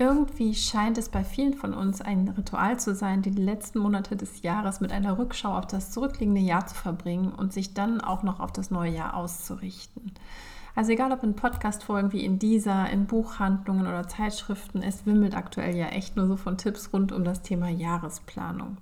Irgendwie 0.00 0.54
scheint 0.54 0.96
es 0.96 1.08
bei 1.08 1.24
vielen 1.24 1.54
von 1.54 1.74
uns 1.74 2.00
ein 2.00 2.28
Ritual 2.28 2.78
zu 2.78 2.94
sein, 2.94 3.20
die 3.20 3.30
letzten 3.30 3.80
Monate 3.80 4.14
des 4.14 4.42
Jahres 4.42 4.80
mit 4.80 4.92
einer 4.92 5.18
Rückschau 5.18 5.58
auf 5.58 5.66
das 5.66 5.90
zurückliegende 5.90 6.40
Jahr 6.40 6.64
zu 6.68 6.76
verbringen 6.76 7.32
und 7.32 7.52
sich 7.52 7.74
dann 7.74 8.00
auch 8.00 8.22
noch 8.22 8.38
auf 8.38 8.52
das 8.52 8.70
neue 8.70 8.92
Jahr 8.92 9.14
auszurichten. 9.14 10.12
Also 10.76 10.92
egal 10.92 11.10
ob 11.10 11.24
in 11.24 11.34
Podcast-Folgen 11.34 12.12
wie 12.12 12.24
in 12.24 12.38
dieser, 12.38 12.88
in 12.90 13.06
Buchhandlungen 13.06 13.88
oder 13.88 14.06
Zeitschriften, 14.06 14.84
es 14.84 15.04
wimmelt 15.04 15.36
aktuell 15.36 15.74
ja 15.74 15.86
echt 15.86 16.14
nur 16.14 16.28
so 16.28 16.36
von 16.36 16.56
Tipps 16.56 16.92
rund 16.92 17.10
um 17.10 17.24
das 17.24 17.42
Thema 17.42 17.68
Jahresplanung. 17.68 18.76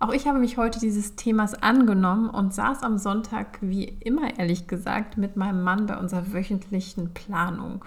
Auch 0.00 0.12
ich 0.12 0.26
habe 0.26 0.40
mich 0.40 0.56
heute 0.58 0.80
dieses 0.80 1.14
Themas 1.14 1.54
angenommen 1.54 2.28
und 2.28 2.52
saß 2.52 2.82
am 2.82 2.98
Sonntag, 2.98 3.58
wie 3.60 3.84
immer 3.84 4.36
ehrlich 4.36 4.66
gesagt, 4.66 5.16
mit 5.16 5.36
meinem 5.36 5.62
Mann 5.62 5.86
bei 5.86 5.96
unserer 5.96 6.32
wöchentlichen 6.32 7.14
Planung. 7.14 7.84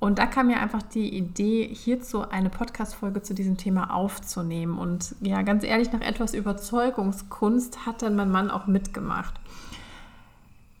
Und 0.00 0.18
da 0.18 0.26
kam 0.26 0.46
mir 0.46 0.60
einfach 0.60 0.82
die 0.82 1.14
Idee, 1.14 1.68
hierzu 1.72 2.28
eine 2.28 2.48
Podcast-Folge 2.48 3.20
zu 3.20 3.34
diesem 3.34 3.58
Thema 3.58 3.94
aufzunehmen. 3.94 4.78
Und 4.78 5.14
ja, 5.20 5.42
ganz 5.42 5.62
ehrlich, 5.62 5.92
nach 5.92 6.00
etwas 6.00 6.32
Überzeugungskunst 6.32 7.84
hat 7.84 8.00
dann 8.00 8.16
mein 8.16 8.30
Mann 8.30 8.50
auch 8.50 8.66
mitgemacht. 8.66 9.34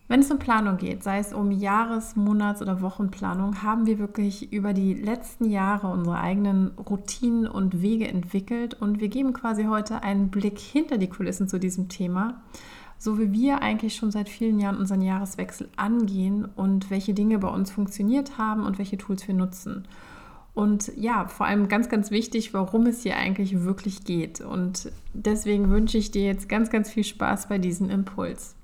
Wenn 0.08 0.20
es 0.20 0.30
um 0.30 0.38
Planung 0.38 0.78
geht, 0.78 1.04
sei 1.04 1.18
es 1.18 1.34
um 1.34 1.52
Jahres-, 1.52 2.16
Monats- 2.16 2.62
oder 2.62 2.80
Wochenplanung, 2.80 3.62
haben 3.62 3.86
wir 3.86 3.98
wirklich 3.98 4.52
über 4.52 4.72
die 4.72 4.94
letzten 4.94 5.50
Jahre 5.50 5.86
unsere 5.88 6.18
eigenen 6.18 6.72
Routinen 6.78 7.46
und 7.46 7.80
Wege 7.82 8.08
entwickelt 8.08 8.74
und 8.74 9.00
wir 9.00 9.08
geben 9.08 9.34
quasi 9.34 9.66
heute 9.66 10.02
einen 10.02 10.30
Blick 10.30 10.58
hinter 10.58 10.98
die 10.98 11.08
Kulissen 11.08 11.46
zu 11.46 11.60
diesem 11.60 11.88
Thema 11.88 12.40
so 13.00 13.18
wie 13.18 13.32
wir 13.32 13.62
eigentlich 13.62 13.96
schon 13.96 14.10
seit 14.10 14.28
vielen 14.28 14.60
Jahren 14.60 14.76
unseren 14.76 15.00
Jahreswechsel 15.00 15.70
angehen 15.76 16.46
und 16.54 16.90
welche 16.90 17.14
Dinge 17.14 17.38
bei 17.38 17.48
uns 17.48 17.70
funktioniert 17.70 18.36
haben 18.36 18.66
und 18.66 18.78
welche 18.78 18.98
Tools 18.98 19.26
wir 19.26 19.34
nutzen. 19.34 19.88
Und 20.52 20.92
ja, 20.96 21.26
vor 21.26 21.46
allem 21.46 21.68
ganz, 21.68 21.88
ganz 21.88 22.10
wichtig, 22.10 22.52
warum 22.52 22.84
es 22.84 23.02
hier 23.02 23.16
eigentlich 23.16 23.62
wirklich 23.64 24.04
geht. 24.04 24.42
Und 24.42 24.92
deswegen 25.14 25.70
wünsche 25.70 25.96
ich 25.96 26.10
dir 26.10 26.24
jetzt 26.24 26.50
ganz, 26.50 26.68
ganz 26.68 26.90
viel 26.90 27.04
Spaß 27.04 27.48
bei 27.48 27.56
diesem 27.56 27.88
Impuls. 27.88 28.54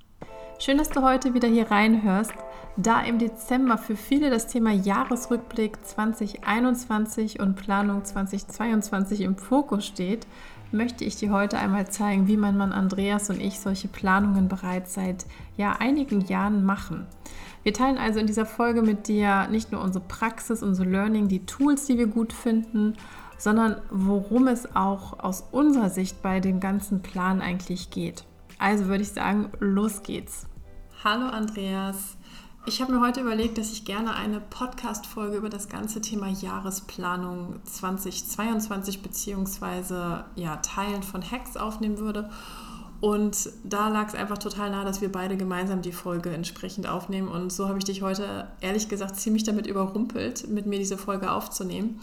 Schön, 0.59 0.77
dass 0.77 0.91
du 0.91 1.01
heute 1.01 1.33
wieder 1.33 1.49
hier 1.49 1.71
reinhörst. 1.71 2.35
Da 2.77 3.01
im 3.01 3.19
Dezember 3.19 3.79
für 3.79 3.97
viele 3.97 4.29
das 4.29 4.49
Thema 4.49 4.71
Jahresrückblick 4.71 5.83
2021 5.83 7.41
und 7.41 7.57
Planung 7.57 8.05
2022 8.05 9.23
im 9.23 9.37
Fokus 9.37 9.87
steht, 9.87 10.27
möchte 10.73 11.05
ich 11.05 11.17
dir 11.17 11.31
heute 11.31 11.59
einmal 11.59 11.89
zeigen, 11.89 12.27
wie 12.29 12.37
mein 12.37 12.57
Mann 12.57 12.73
Andreas 12.73 13.31
und 13.31 13.41
ich 13.41 13.61
solche 13.61 13.89
Planungen 13.89 14.49
bereits 14.49 14.95
seit 14.95 15.27
ja, 15.57 15.73
einigen 15.73 16.23
Jahren 16.23 16.65
machen. 16.65 17.07
Wir 17.63 17.73
teilen 17.73 17.99
also 17.99 18.21
in 18.21 18.27
dieser 18.27 18.47
Folge 18.47 18.83
mit 18.83 19.09
dir 19.09 19.49
nicht 19.49 19.73
nur 19.73 19.81
unsere 19.81 20.05
Praxis, 20.05 20.63
unsere 20.63 20.89
Learning, 20.89 21.29
die 21.29 21.47
Tools, 21.47 21.87
die 21.87 21.99
wir 21.99 22.07
gut 22.07 22.33
finden, 22.33 22.95
sondern 23.39 23.77
worum 23.91 24.47
es 24.47 24.75
auch 24.77 25.19
aus 25.19 25.45
unserer 25.51 25.91
Sicht 25.91 26.23
bei 26.23 26.41
dem 26.41 26.61
ganzen 26.61 27.03
Plan 27.03 27.41
eigentlich 27.41 27.91
geht. 27.91 28.25
Also 28.59 28.87
würde 28.87 29.03
ich 29.03 29.11
sagen, 29.11 29.51
los 29.61 30.03
geht's. 30.03 30.47
Hallo 31.05 31.27
Andreas. 31.27 32.17
Ich 32.69 32.83
habe 32.83 32.93
mir 32.93 33.01
heute 33.01 33.21
überlegt, 33.21 33.59
dass 33.59 33.71
ich 33.71 33.85
gerne 33.85 34.17
eine 34.17 34.41
Podcast-Folge 34.41 35.37
über 35.37 35.49
das 35.49 35.69
ganze 35.69 36.01
Thema 36.01 36.27
Jahresplanung 36.27 37.61
2022 37.65 39.03
bzw. 39.03 40.25
Ja, 40.35 40.57
Teilen 40.57 41.05
von 41.05 41.23
Hacks 41.23 41.57
aufnehmen 41.57 41.99
würde. 41.99 42.29
Und 43.01 43.51
da 43.65 43.89
lag 43.89 44.09
es 44.09 44.15
einfach 44.15 44.39
total 44.39 44.71
nahe, 44.71 44.85
dass 44.85 45.01
wir 45.01 45.13
beide 45.13 45.37
gemeinsam 45.37 45.83
die 45.83 45.93
Folge 45.93 46.31
entsprechend 46.31 46.89
aufnehmen. 46.89 47.29
Und 47.29 47.53
so 47.53 47.69
habe 47.69 47.79
ich 47.79 47.85
dich 47.85 48.03
heute 48.03 48.49
ehrlich 48.61 48.89
gesagt 48.89 49.17
ziemlich 49.17 49.45
damit 49.45 49.67
überrumpelt, 49.67 50.49
mit 50.49 50.67
mir 50.67 50.79
diese 50.79 50.97
Folge 50.97 51.31
aufzunehmen. 51.31 52.01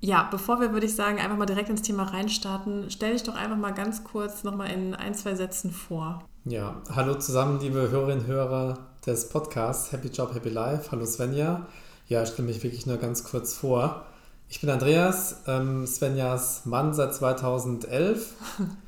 Ja, 0.00 0.28
bevor 0.30 0.60
wir, 0.60 0.72
würde 0.72 0.86
ich 0.86 0.94
sagen, 0.94 1.18
einfach 1.18 1.38
mal 1.38 1.46
direkt 1.46 1.70
ins 1.70 1.80
Thema 1.80 2.02
reinstarten, 2.02 2.90
stell 2.90 3.12
dich 3.12 3.22
doch 3.22 3.36
einfach 3.36 3.56
mal 3.56 3.72
ganz 3.72 4.04
kurz 4.04 4.44
nochmal 4.44 4.70
in 4.70 4.94
ein, 4.94 5.14
zwei 5.14 5.34
Sätzen 5.34 5.70
vor. 5.70 6.22
Ja, 6.44 6.82
hallo 6.94 7.14
zusammen, 7.14 7.58
liebe 7.60 7.90
Hörerinnen 7.90 8.20
und 8.20 8.26
Hörer 8.26 8.78
des 9.06 9.30
Podcasts 9.30 9.92
Happy 9.92 10.08
Job, 10.08 10.34
Happy 10.34 10.50
Life. 10.50 10.90
Hallo 10.92 11.06
Svenja. 11.06 11.66
Ja, 12.06 12.22
ich 12.22 12.28
stelle 12.28 12.48
mich 12.48 12.62
wirklich 12.62 12.84
nur 12.84 12.98
ganz 12.98 13.24
kurz 13.24 13.54
vor. 13.54 14.04
Ich 14.50 14.60
bin 14.60 14.68
Andreas, 14.68 15.42
ähm, 15.46 15.86
Svenjas 15.86 16.66
Mann 16.66 16.92
seit 16.92 17.14
2011. 17.14 18.34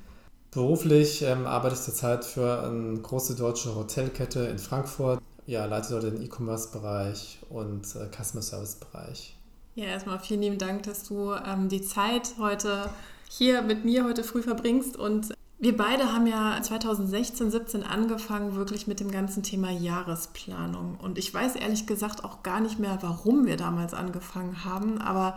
Beruflich 0.56 1.20
ähm, 1.20 1.46
arbeite 1.46 1.74
ich 1.74 1.82
zurzeit 1.82 2.24
für 2.24 2.62
eine 2.62 2.98
große 2.98 3.36
deutsche 3.36 3.74
Hotelkette 3.74 4.40
in 4.46 4.58
Frankfurt. 4.58 5.20
Ja, 5.44 5.66
leite 5.66 5.90
dort 5.90 6.04
den 6.04 6.22
E-Commerce-Bereich 6.22 7.40
und 7.50 7.84
äh, 7.94 8.08
Customer 8.08 8.40
Service-Bereich. 8.40 9.36
Ja, 9.74 9.84
erstmal 9.84 10.18
vielen 10.18 10.40
lieben 10.40 10.56
Dank, 10.56 10.84
dass 10.84 11.02
du 11.02 11.34
ähm, 11.34 11.68
die 11.68 11.82
Zeit 11.82 12.36
heute 12.38 12.88
hier 13.28 13.60
mit 13.60 13.84
mir 13.84 14.04
heute 14.04 14.24
früh 14.24 14.40
verbringst 14.40 14.96
und 14.96 15.34
wir 15.58 15.76
beide 15.76 16.10
haben 16.14 16.26
ja 16.26 16.58
2016, 16.58 17.50
17 17.50 17.82
angefangen, 17.82 18.56
wirklich 18.56 18.86
mit 18.86 18.98
dem 18.98 19.10
ganzen 19.10 19.42
Thema 19.42 19.70
Jahresplanung. 19.70 20.96
Und 21.02 21.18
ich 21.18 21.34
weiß 21.34 21.56
ehrlich 21.56 21.86
gesagt 21.86 22.24
auch 22.24 22.42
gar 22.42 22.60
nicht 22.60 22.78
mehr, 22.78 22.96
warum 23.02 23.44
wir 23.44 23.58
damals 23.58 23.92
angefangen 23.92 24.64
haben. 24.64 25.02
Aber 25.02 25.36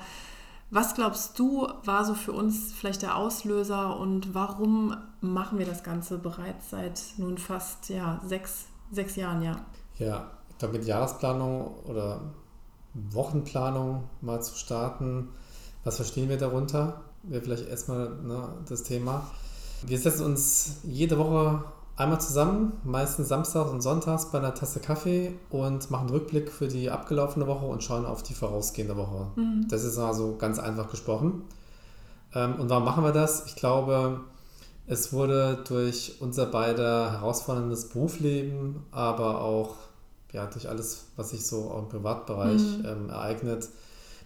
was 0.71 0.93
glaubst 0.93 1.37
du, 1.39 1.67
war 1.83 2.05
so 2.05 2.13
für 2.13 2.31
uns 2.31 2.71
vielleicht 2.73 3.01
der 3.01 3.15
Auslöser 3.15 3.99
und 3.99 4.35
warum 4.35 4.95
machen 5.21 5.57
wir 5.57 5.65
das 5.65 5.83
Ganze 5.83 6.17
bereits 6.17 6.69
seit 6.69 7.01
nun 7.17 7.37
fast 7.37 7.89
ja, 7.89 8.21
sechs, 8.25 8.65
sechs 8.91 9.15
Jahren? 9.15 9.41
Ja, 9.41 9.55
ja 9.97 10.31
ich 10.49 10.57
glaube, 10.57 10.77
mit 10.77 10.85
Jahresplanung 10.85 11.73
oder 11.85 12.21
Wochenplanung 12.93 14.09
mal 14.21 14.41
zu 14.41 14.55
starten, 14.55 15.29
was 15.83 15.95
verstehen 15.95 16.29
wir 16.29 16.37
darunter? 16.37 17.01
Wäre 17.23 17.41
vielleicht 17.41 17.67
erstmal 17.67 18.09
ne, 18.21 18.49
das 18.67 18.83
Thema. 18.83 19.29
Wir 19.85 19.97
setzen 19.97 20.25
uns 20.25 20.81
jede 20.83 21.17
Woche 21.17 21.63
einmal 21.99 22.21
zusammen, 22.21 22.73
meistens 22.83 23.27
samstags 23.27 23.69
und 23.69 23.81
sonntags 23.81 24.31
bei 24.31 24.37
einer 24.37 24.53
Tasse 24.53 24.79
Kaffee 24.79 25.33
und 25.49 25.91
machen 25.91 26.07
einen 26.07 26.15
Rückblick 26.15 26.49
für 26.49 26.67
die 26.67 26.89
abgelaufene 26.89 27.45
Woche 27.45 27.65
und 27.65 27.83
schauen 27.83 28.05
auf 28.05 28.23
die 28.23 28.33
vorausgehende 28.33 28.95
Woche. 28.95 29.27
Mhm. 29.35 29.67
Das 29.69 29.83
ist 29.83 29.97
also 29.97 30.37
ganz 30.37 30.59
einfach 30.59 30.89
gesprochen. 30.89 31.43
Ähm, 32.33 32.55
und 32.55 32.69
warum 32.69 32.85
machen 32.85 33.03
wir 33.03 33.11
das? 33.11 33.45
Ich 33.47 33.55
glaube, 33.55 34.21
es 34.87 35.11
wurde 35.11 35.63
durch 35.67 36.15
unser 36.21 36.45
beider 36.45 37.11
herausforderndes 37.11 37.89
Berufsleben, 37.89 38.77
aber 38.91 39.41
auch 39.41 39.75
ja, 40.31 40.45
durch 40.45 40.69
alles, 40.69 41.07
was 41.17 41.31
sich 41.31 41.45
so 41.45 41.75
im 41.77 41.89
Privatbereich 41.89 42.61
mhm. 42.61 42.85
ähm, 42.85 43.09
ereignet, 43.09 43.67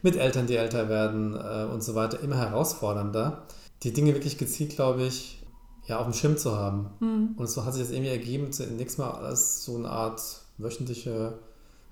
mit 0.03 0.15
Eltern, 0.15 0.45
die 0.45 0.57
älter 0.57 0.89
werden 0.89 1.35
äh, 1.35 1.65
und 1.73 1.83
so 1.83 1.95
weiter, 1.95 2.19
immer 2.19 2.37
herausfordernder. 2.37 3.43
Die 3.81 3.93
Dinge 3.93 4.13
wirklich 4.13 4.37
gezielt, 4.37 4.75
glaube 4.75 5.03
ich, 5.03 5.42
ja, 5.85 5.99
auf 5.99 6.05
dem 6.05 6.13
Schirm 6.13 6.37
zu 6.37 6.55
haben. 6.55 6.89
Mhm. 6.99 7.35
Und 7.37 7.49
so 7.49 7.65
hat 7.65 7.73
sich 7.73 7.83
das 7.83 7.91
irgendwie 7.91 8.11
ergeben, 8.11 8.51
zunächst 8.51 8.97
mal 8.97 9.11
als 9.11 9.65
so 9.65 9.75
eine 9.75 9.89
Art 9.89 10.21
wöchentliche 10.57 11.39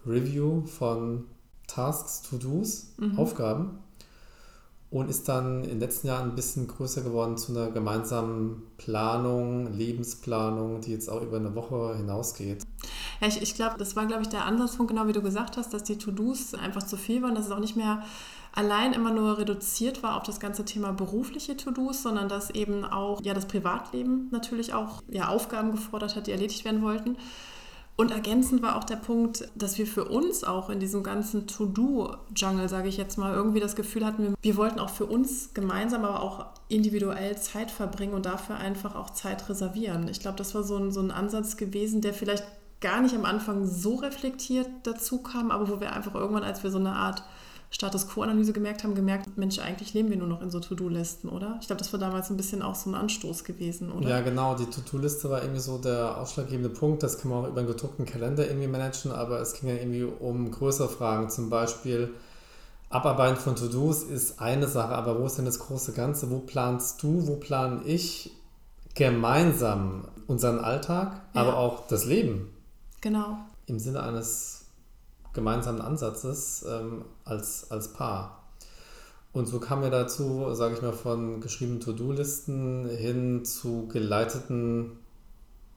Review 0.05 0.65
von 0.65 1.25
Tasks, 1.67 2.21
To-Dos, 2.23 2.93
mhm. 2.97 3.17
Aufgaben. 3.17 3.79
Und 4.89 5.09
ist 5.09 5.29
dann 5.29 5.63
in 5.63 5.69
den 5.69 5.79
letzten 5.79 6.07
Jahren 6.07 6.31
ein 6.31 6.35
bisschen 6.35 6.67
größer 6.67 7.01
geworden 7.01 7.37
zu 7.37 7.53
einer 7.53 7.71
gemeinsamen 7.71 8.63
Planung, 8.75 9.71
Lebensplanung, 9.71 10.81
die 10.81 10.91
jetzt 10.91 11.09
auch 11.09 11.21
über 11.21 11.37
eine 11.37 11.55
Woche 11.55 11.95
hinausgeht. 11.95 12.63
Ja, 13.21 13.27
ich, 13.27 13.41
ich 13.41 13.55
glaube, 13.55 13.77
das 13.77 13.95
war, 13.95 14.05
glaube 14.05 14.23
ich, 14.23 14.27
der 14.27 14.43
Ansatzpunkt, 14.43 14.91
genau 14.91 15.07
wie 15.07 15.13
du 15.13 15.21
gesagt 15.21 15.55
hast, 15.55 15.73
dass 15.73 15.83
die 15.83 15.97
To-Dos 15.97 16.55
einfach 16.55 16.83
zu 16.83 16.97
viel 16.97 17.21
waren, 17.21 17.35
dass 17.35 17.45
es 17.45 17.51
auch 17.51 17.59
nicht 17.59 17.77
mehr 17.77 18.03
allein 18.53 18.93
immer 18.93 19.11
nur 19.11 19.37
reduziert 19.37 20.03
war 20.03 20.17
auf 20.17 20.23
das 20.23 20.39
ganze 20.39 20.65
Thema 20.65 20.91
berufliche 20.91 21.55
To-Dos, 21.55 22.03
sondern 22.03 22.29
dass 22.29 22.49
eben 22.49 22.85
auch 22.85 23.21
ja, 23.23 23.33
das 23.33 23.47
Privatleben 23.47 24.27
natürlich 24.31 24.73
auch 24.73 25.01
ja, 25.09 25.27
Aufgaben 25.27 25.71
gefordert 25.71 26.15
hat, 26.15 26.27
die 26.27 26.31
erledigt 26.31 26.65
werden 26.65 26.81
wollten. 26.81 27.17
Und 27.97 28.09
ergänzend 28.09 28.63
war 28.63 28.77
auch 28.77 28.83
der 28.83 28.95
Punkt, 28.95 29.47
dass 29.53 29.77
wir 29.77 29.85
für 29.85 30.05
uns 30.05 30.43
auch 30.43 30.69
in 30.69 30.79
diesem 30.79 31.03
ganzen 31.03 31.45
To-Do-Jungle, 31.45 32.67
sage 32.67 32.87
ich 32.87 32.97
jetzt 32.97 33.17
mal, 33.17 33.33
irgendwie 33.33 33.59
das 33.59 33.75
Gefühl 33.75 34.05
hatten, 34.05 34.33
wir, 34.41 34.57
wollten 34.57 34.79
auch 34.79 34.89
für 34.89 35.05
uns 35.05 35.53
gemeinsam, 35.53 36.03
aber 36.05 36.23
auch 36.23 36.45
individuell 36.67 37.37
Zeit 37.37 37.69
verbringen 37.69 38.13
und 38.13 38.25
dafür 38.25 38.55
einfach 38.55 38.95
auch 38.95 39.11
Zeit 39.11 39.47
reservieren. 39.49 40.07
Ich 40.07 40.19
glaube, 40.19 40.37
das 40.37 40.55
war 40.55 40.63
so 40.63 40.77
ein, 40.77 40.91
so 40.91 40.99
ein 40.99 41.11
Ansatz 41.11 41.57
gewesen, 41.57 42.01
der 42.01 42.13
vielleicht 42.13 42.45
gar 42.79 43.01
nicht 43.01 43.13
am 43.13 43.25
Anfang 43.25 43.67
so 43.67 43.95
reflektiert 43.95 44.67
dazu 44.83 45.21
kam, 45.21 45.51
aber 45.51 45.69
wo 45.69 45.79
wir 45.79 45.93
einfach 45.93 46.15
irgendwann, 46.15 46.43
als 46.43 46.63
wir 46.63 46.71
so 46.71 46.79
eine 46.79 46.93
Art 46.93 47.23
Status 47.73 48.07
Quo-Analyse 48.09 48.51
gemerkt 48.51 48.83
haben, 48.83 48.95
gemerkt, 48.95 49.37
Mensch, 49.37 49.57
eigentlich 49.59 49.93
leben 49.93 50.09
wir 50.09 50.17
nur 50.17 50.27
noch 50.27 50.41
in 50.41 50.51
so 50.51 50.59
To-Do-Listen, 50.59 51.29
oder? 51.29 51.57
Ich 51.61 51.67
glaube, 51.67 51.79
das 51.79 51.91
war 51.93 51.99
damals 52.01 52.29
ein 52.29 52.35
bisschen 52.35 52.61
auch 52.61 52.75
so 52.75 52.89
ein 52.89 52.95
Anstoß 52.95 53.45
gewesen, 53.45 53.93
oder? 53.93 54.09
Ja, 54.09 54.19
genau. 54.19 54.55
Die 54.55 54.65
To-Do-Liste 54.65 55.29
war 55.29 55.41
irgendwie 55.41 55.61
so 55.61 55.77
der 55.77 56.17
ausschlaggebende 56.17 56.69
Punkt. 56.69 57.01
Das 57.01 57.17
kann 57.17 57.31
man 57.31 57.45
auch 57.45 57.47
über 57.47 57.59
einen 57.59 57.69
gedruckten 57.69 58.05
Kalender 58.05 58.45
irgendwie 58.45 58.67
managen, 58.67 59.13
aber 59.13 59.39
es 59.39 59.53
ging 59.53 59.69
ja 59.69 59.75
irgendwie 59.75 60.03
um 60.03 60.51
größere 60.51 60.89
Fragen. 60.89 61.29
Zum 61.29 61.49
Beispiel, 61.49 62.13
Abarbeiten 62.89 63.37
von 63.37 63.55
To-Dos 63.55 64.03
ist 64.03 64.41
eine 64.41 64.67
Sache, 64.67 64.93
aber 64.93 65.17
wo 65.17 65.25
ist 65.25 65.37
denn 65.37 65.45
das 65.45 65.59
große 65.59 65.93
Ganze? 65.93 66.29
Wo 66.29 66.39
planst 66.39 67.01
du, 67.01 67.25
wo 67.25 67.37
plane 67.37 67.83
ich 67.85 68.31
gemeinsam 68.95 70.09
unseren 70.27 70.59
Alltag, 70.59 71.21
ja. 71.33 71.41
aber 71.41 71.55
auch 71.55 71.87
das 71.87 72.03
Leben? 72.03 72.49
Genau. 72.99 73.37
Im 73.65 73.79
Sinne 73.79 74.03
eines 74.03 74.60
gemeinsamen 75.33 75.81
Ansatzes 75.81 76.65
ähm, 76.67 77.05
als, 77.25 77.69
als 77.71 77.93
Paar. 77.93 78.41
Und 79.33 79.47
so 79.47 79.59
kamen 79.59 79.83
wir 79.83 79.89
dazu, 79.89 80.53
sage 80.53 80.75
ich 80.75 80.81
mal, 80.81 80.91
von 80.91 81.39
geschriebenen 81.39 81.79
To-Do-Listen 81.79 82.89
hin 82.89 83.45
zu 83.45 83.87
geleiteten 83.87 84.97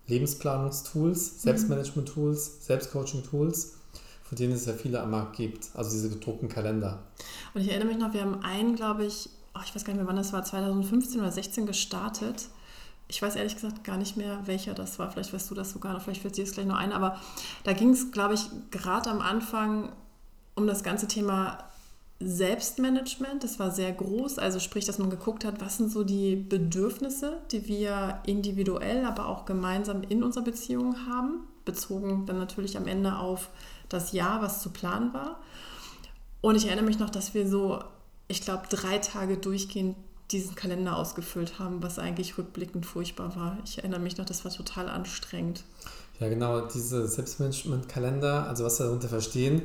Lebensplanungstools, 0.07 1.43
Selbstmanagement-Tools, 1.43 2.67
Selbstcoaching-Tools, 2.67 3.75
von 4.25 4.37
denen 4.37 4.55
es 4.55 4.67
ja 4.67 4.73
viele 4.73 5.01
am 5.01 5.13
Markt 5.13 5.37
gibt. 5.37 5.69
Also 5.75 5.93
diese 5.93 6.11
gedruckten 6.11 6.49
Kalender. 6.49 7.05
Und 7.55 7.61
ich 7.63 7.69
erinnere 7.69 7.89
mich 7.89 7.99
noch, 7.99 8.13
wir 8.13 8.23
haben 8.23 8.43
einen, 8.43 8.75
glaube 8.75 9.05
ich, 9.05 9.31
oh, 9.55 9.61
ich 9.65 9.75
weiß 9.75 9.85
gar 9.85 9.93
nicht 9.93 10.01
mehr, 10.01 10.09
wann 10.09 10.17
das 10.17 10.33
war, 10.33 10.45
2015 10.45 11.21
oder 11.21 11.31
2016 11.31 11.67
gestartet. 11.67 12.49
Ich 13.09 13.21
weiß 13.21 13.37
ehrlich 13.37 13.55
gesagt 13.55 13.85
gar 13.85 13.97
nicht 13.97 14.17
mehr, 14.17 14.41
welcher 14.47 14.75
das 14.75 14.99
war. 14.99 15.11
Vielleicht 15.11 15.33
weißt 15.33 15.51
du 15.51 15.55
das 15.55 15.71
sogar 15.71 16.01
vielleicht 16.01 16.23
fällt 16.23 16.37
dir 16.37 16.45
das 16.45 16.55
gleich 16.55 16.67
noch 16.67 16.77
ein. 16.77 16.93
Aber 16.93 17.21
da 17.63 17.73
ging 17.73 17.91
es, 17.91 18.11
glaube 18.11 18.35
ich, 18.35 18.49
gerade 18.71 19.11
am 19.11 19.21
Anfang 19.21 19.93
um 20.55 20.67
das 20.67 20.83
ganze 20.83 21.09
Thema 21.09 21.59
Selbstmanagement, 22.21 23.43
das 23.43 23.59
war 23.59 23.71
sehr 23.71 23.93
groß, 23.93 24.39
also 24.39 24.61
sprich, 24.61 24.85
dass 24.85 24.99
man 24.99 25.11
geguckt 25.11 25.45
hat, 25.45 25.61
was 25.61 25.77
sind 25.77 25.91
so 25.91 26.05
die 26.05 26.37
Bedürfnisse, 26.37 27.41
die 27.51 27.67
wir 27.67 28.21
individuell, 28.25 29.05
aber 29.05 29.27
auch 29.29 29.45
gemeinsam 29.45 30.03
in 30.09 30.23
unserer 30.23 30.45
Beziehung 30.45 31.07
haben, 31.09 31.41
bezogen 31.65 32.25
dann 32.25 32.39
natürlich 32.39 32.77
am 32.77 32.87
Ende 32.87 33.19
auf 33.19 33.51
das 33.89 34.13
Jahr, 34.13 34.41
was 34.43 34.63
zu 34.63 34.71
planen 34.71 35.13
war. 35.13 35.41
Und 36.41 36.57
ich 36.57 36.67
erinnere 36.67 36.85
mich 36.85 36.99
noch, 36.99 37.11
dass 37.11 37.35
wir 37.35 37.49
so, 37.49 37.83
ich 38.29 38.43
glaube, 38.43 38.65
drei 38.69 38.99
Tage 38.99 39.37
durchgehend 39.37 39.97
diesen 40.31 40.55
Kalender 40.55 40.97
ausgefüllt 40.97 41.59
haben, 41.59 41.83
was 41.83 41.99
eigentlich 41.99 42.39
rückblickend 42.39 42.87
furchtbar 42.87 43.37
war. 43.37 43.59
Ich 43.65 43.79
erinnere 43.79 44.01
mich 44.01 44.17
noch, 44.17 44.25
das 44.25 44.45
war 44.45 44.53
total 44.53 44.89
anstrengend. 44.89 45.65
Ja, 46.21 46.29
genau, 46.29 46.63
diese 46.63 47.07
Selbstmanagement-Kalender, 47.07 48.47
also 48.49 48.65
was 48.65 48.79
wir 48.79 48.87
darunter 48.87 49.09
verstehen, 49.09 49.63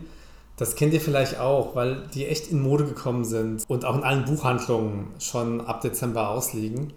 das 0.57 0.75
kennt 0.75 0.93
ihr 0.93 0.99
vielleicht 0.99 1.39
auch, 1.39 1.75
weil 1.75 2.07
die 2.13 2.25
echt 2.25 2.51
in 2.51 2.61
Mode 2.61 2.85
gekommen 2.85 3.23
sind 3.23 3.63
und 3.69 3.85
auch 3.85 3.95
in 3.95 4.03
allen 4.03 4.25
Buchhandlungen 4.25 5.07
schon 5.19 5.61
ab 5.61 5.81
Dezember 5.81 6.29
ausliegen. 6.29 6.91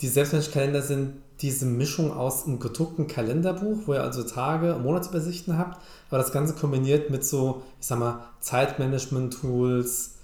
Die 0.00 0.08
Selbstmanagement-Kalender 0.08 0.82
sind 0.82 1.12
diese 1.40 1.66
Mischung 1.66 2.12
aus 2.12 2.46
einem 2.46 2.58
gedruckten 2.58 3.06
Kalenderbuch, 3.06 3.82
wo 3.86 3.94
ihr 3.94 4.02
also 4.02 4.24
Tage, 4.24 4.74
und 4.74 4.82
Monatsübersichten 4.82 5.56
habt, 5.56 5.80
aber 6.08 6.18
das 6.18 6.32
Ganze 6.32 6.54
kombiniert 6.54 7.10
mit 7.10 7.24
so, 7.24 7.62
ich 7.80 7.86
sag 7.86 8.00
mal, 8.00 8.24
Zeitmanagement-Tools, 8.40 10.14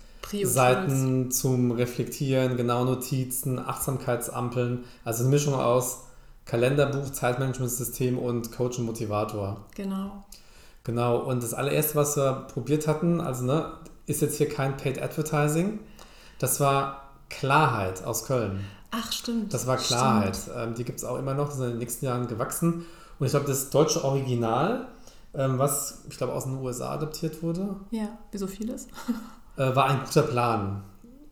Seiten 0.45 1.31
zum 1.31 1.71
Reflektieren, 1.73 2.57
genau 2.57 2.85
Notizen, 2.85 3.59
Achtsamkeitsampeln, 3.59 4.85
also 5.05 5.23
eine 5.23 5.31
Mischung 5.31 5.55
aus 5.55 6.05
Kalenderbuch, 6.45 7.11
Zeitmanagementsystem 7.11 8.19
und 8.19 8.53
Coach 8.53 8.79
und 8.79 8.87
Motivator. 8.87 9.65
Genau. 9.75 10.25
Genau, 10.85 11.19
und 11.19 11.43
das 11.43 11.55
allererste, 11.55 11.95
was 11.95 12.17
wir 12.17 12.47
probiert 12.53 12.87
hatten, 12.87 13.21
also 13.21 13.45
ne, 13.45 13.73
ist 14.07 14.21
jetzt 14.21 14.37
hier 14.37 14.49
kein 14.49 14.77
Paid 14.77 15.01
Advertising, 15.01 15.81
das 16.39 16.61
war 16.61 17.11
Klarheit 17.31 18.05
aus 18.05 18.27
Köln. 18.27 18.61
Ach, 18.91 19.11
stimmt. 19.11 19.53
Das 19.53 19.67
war 19.67 19.77
Klarheit. 19.77 20.39
Ähm, 20.55 20.75
die 20.75 20.85
gibt 20.85 20.99
es 20.99 21.05
auch 21.05 21.19
immer 21.19 21.35
noch, 21.35 21.49
die 21.49 21.57
sind 21.57 21.65
in 21.65 21.71
den 21.73 21.79
nächsten 21.79 22.05
Jahren 22.05 22.29
gewachsen. 22.29 22.85
Und 23.19 23.27
ich 23.27 23.33
glaube, 23.33 23.47
das 23.47 23.71
deutsche 23.71 24.05
Original, 24.05 24.89
ähm, 25.35 25.59
was 25.59 26.05
ich 26.09 26.17
glaube 26.17 26.33
aus 26.33 26.45
den 26.45 26.59
USA 26.59 26.91
adaptiert 26.91 27.43
wurde. 27.43 27.77
Ja, 27.91 28.19
wie 28.31 28.39
so 28.39 28.47
vieles. 28.47 28.89
äh, 29.57 29.75
war 29.75 29.87
ein 29.87 30.01
guter 30.05 30.23
Plan. 30.23 30.83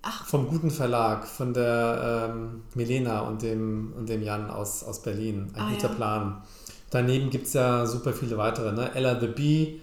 Ach. 0.02 0.26
Vom 0.26 0.48
guten 0.48 0.70
Verlag, 0.70 1.26
von 1.26 1.54
der 1.54 2.30
ähm, 2.34 2.62
Milena 2.74 3.20
und 3.20 3.42
dem, 3.42 3.92
und 3.96 4.08
dem 4.08 4.22
Jan 4.22 4.50
aus, 4.50 4.82
aus 4.82 5.00
Berlin. 5.00 5.52
Ein 5.54 5.60
ah, 5.60 5.70
guter 5.70 5.88
ja. 5.88 5.94
Plan. 5.94 6.42
Daneben 6.90 7.30
gibt 7.30 7.46
es 7.46 7.52
ja 7.52 7.86
super 7.86 8.12
viele 8.12 8.36
weitere. 8.36 8.72
Ne? 8.72 8.90
Ella 8.94 9.18
the 9.18 9.28
Bee 9.28 9.80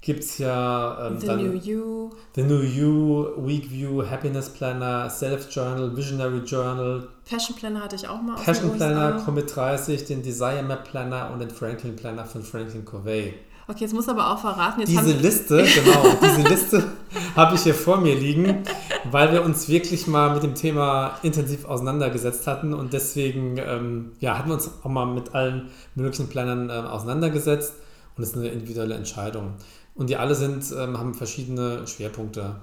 gibt 0.00 0.20
es 0.20 0.38
ja. 0.38 1.08
Ähm, 1.08 1.20
the 1.20 1.26
dann, 1.26 1.44
New 1.44 1.54
You. 1.54 2.10
The 2.36 2.44
New 2.44 2.60
You, 2.60 3.26
Week 3.44 3.68
View, 3.68 4.08
Happiness 4.08 4.48
Planner, 4.50 5.10
Self 5.10 5.50
Journal, 5.50 5.94
Visionary 5.96 6.38
Journal. 6.46 7.08
Passion 7.28 7.56
Planner 7.56 7.82
hatte 7.82 7.96
ich 7.96 8.08
auch 8.08 8.22
mal. 8.22 8.36
Passion 8.36 8.72
Planner, 8.76 9.20
Commit 9.24 9.54
30, 9.54 10.04
den 10.04 10.22
Desire 10.22 10.62
Map 10.62 10.84
Planner 10.84 11.30
und 11.32 11.40
den 11.40 11.50
Franklin 11.50 11.96
Planner 11.96 12.24
von 12.24 12.42
Franklin 12.42 12.84
Covey. 12.84 13.34
Okay, 13.68 13.80
jetzt 13.80 13.94
muss 13.94 14.08
aber 14.08 14.32
auch 14.32 14.38
verraten. 14.38 14.80
Jetzt 14.80 14.90
diese 14.90 15.12
Liste, 15.12 15.56
genau, 15.74 16.16
diese 16.22 16.48
Liste 16.48 16.92
habe 17.34 17.56
ich 17.56 17.62
hier 17.62 17.74
vor 17.74 18.00
mir 18.00 18.14
liegen, 18.14 18.62
weil 19.10 19.32
wir 19.32 19.44
uns 19.44 19.68
wirklich 19.68 20.06
mal 20.06 20.32
mit 20.34 20.44
dem 20.44 20.54
Thema 20.54 21.18
intensiv 21.22 21.64
auseinandergesetzt 21.64 22.46
hatten 22.46 22.72
und 22.72 22.92
deswegen 22.92 23.58
ähm, 23.58 24.12
ja, 24.20 24.38
hatten 24.38 24.50
wir 24.50 24.54
uns 24.54 24.70
auch 24.82 24.88
mal 24.88 25.06
mit 25.06 25.34
allen 25.34 25.70
möglichen 25.96 26.28
Plannern 26.28 26.70
äh, 26.70 26.74
auseinandergesetzt 26.74 27.74
und 28.16 28.22
es 28.22 28.30
ist 28.30 28.36
eine 28.36 28.48
individuelle 28.48 28.94
Entscheidung. 28.94 29.54
Und 29.96 30.10
die 30.10 30.16
alle 30.16 30.36
sind, 30.36 30.64
ähm, 30.78 30.96
haben 30.98 31.14
verschiedene 31.14 31.88
Schwerpunkte. 31.88 32.56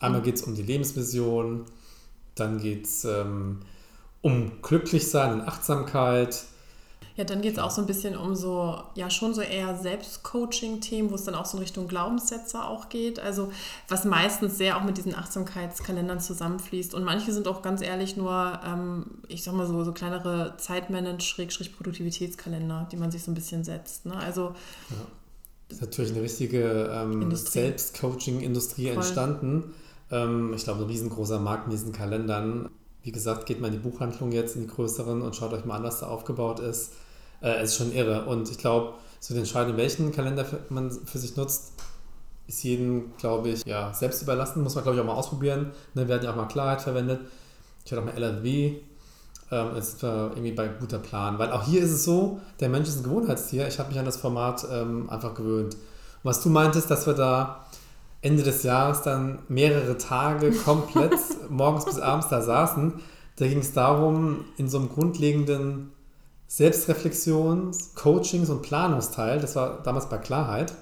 Einmal 0.00 0.22
geht 0.22 0.36
es 0.36 0.42
um 0.42 0.56
die 0.56 0.62
Lebensvision, 0.62 1.66
dann 2.34 2.58
geht 2.58 2.86
es 2.86 3.04
ähm, 3.04 3.60
um 4.22 4.60
Glücklichsein 4.62 5.34
und 5.34 5.40
Achtsamkeit, 5.42 6.44
ja, 7.18 7.24
dann 7.24 7.42
geht 7.42 7.54
es 7.54 7.58
auch 7.58 7.72
so 7.72 7.80
ein 7.80 7.88
bisschen 7.88 8.16
um 8.16 8.36
so, 8.36 8.78
ja, 8.94 9.10
schon 9.10 9.34
so 9.34 9.40
eher 9.40 9.76
Selbstcoaching-Themen, 9.76 11.10
wo 11.10 11.16
es 11.16 11.24
dann 11.24 11.34
auch 11.34 11.46
so 11.46 11.56
in 11.56 11.64
Richtung 11.64 11.88
Glaubenssätze 11.88 12.62
auch 12.62 12.88
geht. 12.88 13.18
Also, 13.18 13.50
was 13.88 14.04
meistens 14.04 14.56
sehr 14.56 14.76
auch 14.76 14.84
mit 14.84 14.98
diesen 14.98 15.16
Achtsamkeitskalendern 15.16 16.20
zusammenfließt. 16.20 16.94
Und 16.94 17.02
manche 17.02 17.32
sind 17.32 17.48
auch 17.48 17.60
ganz 17.60 17.82
ehrlich 17.82 18.16
nur, 18.16 18.60
ähm, 18.64 19.06
ich 19.26 19.42
sag 19.42 19.54
mal 19.54 19.66
so, 19.66 19.82
so 19.82 19.90
kleinere 19.90 20.54
Zeitmanage-Produktivitätskalender, 20.58 22.86
die 22.92 22.96
man 22.96 23.10
sich 23.10 23.24
so 23.24 23.32
ein 23.32 23.34
bisschen 23.34 23.64
setzt. 23.64 24.06
Ne? 24.06 24.16
Also, 24.16 24.54
ja. 24.90 24.96
Das 25.68 25.78
ist 25.78 25.82
natürlich 25.82 26.12
eine 26.12 26.22
richtige 26.22 26.88
ähm, 26.94 27.34
Selbstcoaching-Industrie 27.34 28.90
entstanden. 28.90 29.74
Ähm, 30.12 30.54
ich 30.54 30.62
glaube, 30.62 30.82
ein 30.82 30.88
riesengroßer 30.88 31.40
Markt 31.40 31.66
mit 31.66 31.76
diesen 31.76 31.90
Kalendern. 31.90 32.70
Wie 33.02 33.10
gesagt, 33.10 33.46
geht 33.46 33.60
mal 33.60 33.66
in 33.66 33.72
die 33.72 33.80
Buchhandlung 33.80 34.30
jetzt, 34.30 34.54
in 34.54 34.62
die 34.62 34.68
größeren 34.68 35.20
und 35.20 35.34
schaut 35.34 35.52
euch 35.52 35.64
mal 35.64 35.78
an, 35.78 35.82
was 35.82 35.98
da 35.98 36.06
aufgebaut 36.06 36.60
ist 36.60 36.92
äh, 37.42 37.62
ist 37.62 37.76
schon 37.76 37.92
irre. 37.92 38.26
Und 38.26 38.50
ich 38.50 38.58
glaube, 38.58 38.94
zu 39.20 39.32
den 39.32 39.40
entscheiden, 39.40 39.76
welchen 39.76 40.12
Kalender 40.12 40.46
man 40.68 40.90
für 40.90 41.18
sich 41.18 41.36
nutzt, 41.36 41.72
ist 42.46 42.62
jedem, 42.64 43.12
glaube 43.18 43.50
ich, 43.50 43.64
ja, 43.66 43.92
selbst 43.92 44.22
überlassen. 44.22 44.62
Muss 44.62 44.74
man, 44.74 44.84
glaube 44.84 44.96
ich, 44.96 45.02
auch 45.02 45.06
mal 45.06 45.14
ausprobieren. 45.14 45.72
Ne, 45.94 46.08
werden 46.08 46.24
ja 46.24 46.32
auch 46.32 46.36
mal 46.36 46.46
Klarheit 46.48 46.80
verwendet. 46.80 47.20
Ich 47.84 47.92
hatte 47.92 48.00
auch 48.00 48.06
mal 48.06 48.16
LRW. 48.16 48.76
Ähm, 49.50 49.70
war 50.00 50.30
irgendwie 50.30 50.52
bei 50.52 50.68
guter 50.68 50.98
Plan. 50.98 51.38
Weil 51.38 51.52
auch 51.52 51.64
hier 51.64 51.82
ist 51.82 51.90
es 51.90 52.04
so, 52.04 52.40
der 52.60 52.68
Mensch 52.68 52.88
ist 52.88 52.98
ein 52.98 53.02
Gewohnheitstier. 53.02 53.66
Ich 53.68 53.78
habe 53.78 53.90
mich 53.90 53.98
an 53.98 54.04
das 54.04 54.16
Format 54.16 54.66
ähm, 54.70 55.08
einfach 55.10 55.34
gewöhnt. 55.34 55.74
Und 55.74 56.24
was 56.24 56.42
du 56.42 56.50
meintest, 56.50 56.90
dass 56.90 57.06
wir 57.06 57.14
da 57.14 57.66
Ende 58.20 58.42
des 58.42 58.62
Jahres 58.62 59.02
dann 59.02 59.40
mehrere 59.48 59.96
Tage 59.96 60.50
komplett 60.64 61.14
morgens 61.48 61.84
bis 61.84 61.98
abends 61.98 62.28
da 62.28 62.42
saßen, 62.42 62.94
da 63.36 63.46
ging 63.46 63.60
es 63.60 63.72
darum, 63.72 64.44
in 64.56 64.68
so 64.68 64.78
einem 64.78 64.88
grundlegenden 64.88 65.92
Selbstreflexions-, 66.48 67.94
Coachings- 67.94 68.50
und 68.50 68.62
Planungsteil. 68.62 69.40
Das 69.40 69.56
war 69.56 69.82
damals 69.82 70.08
bei 70.08 70.18
Klarheit. 70.18 70.72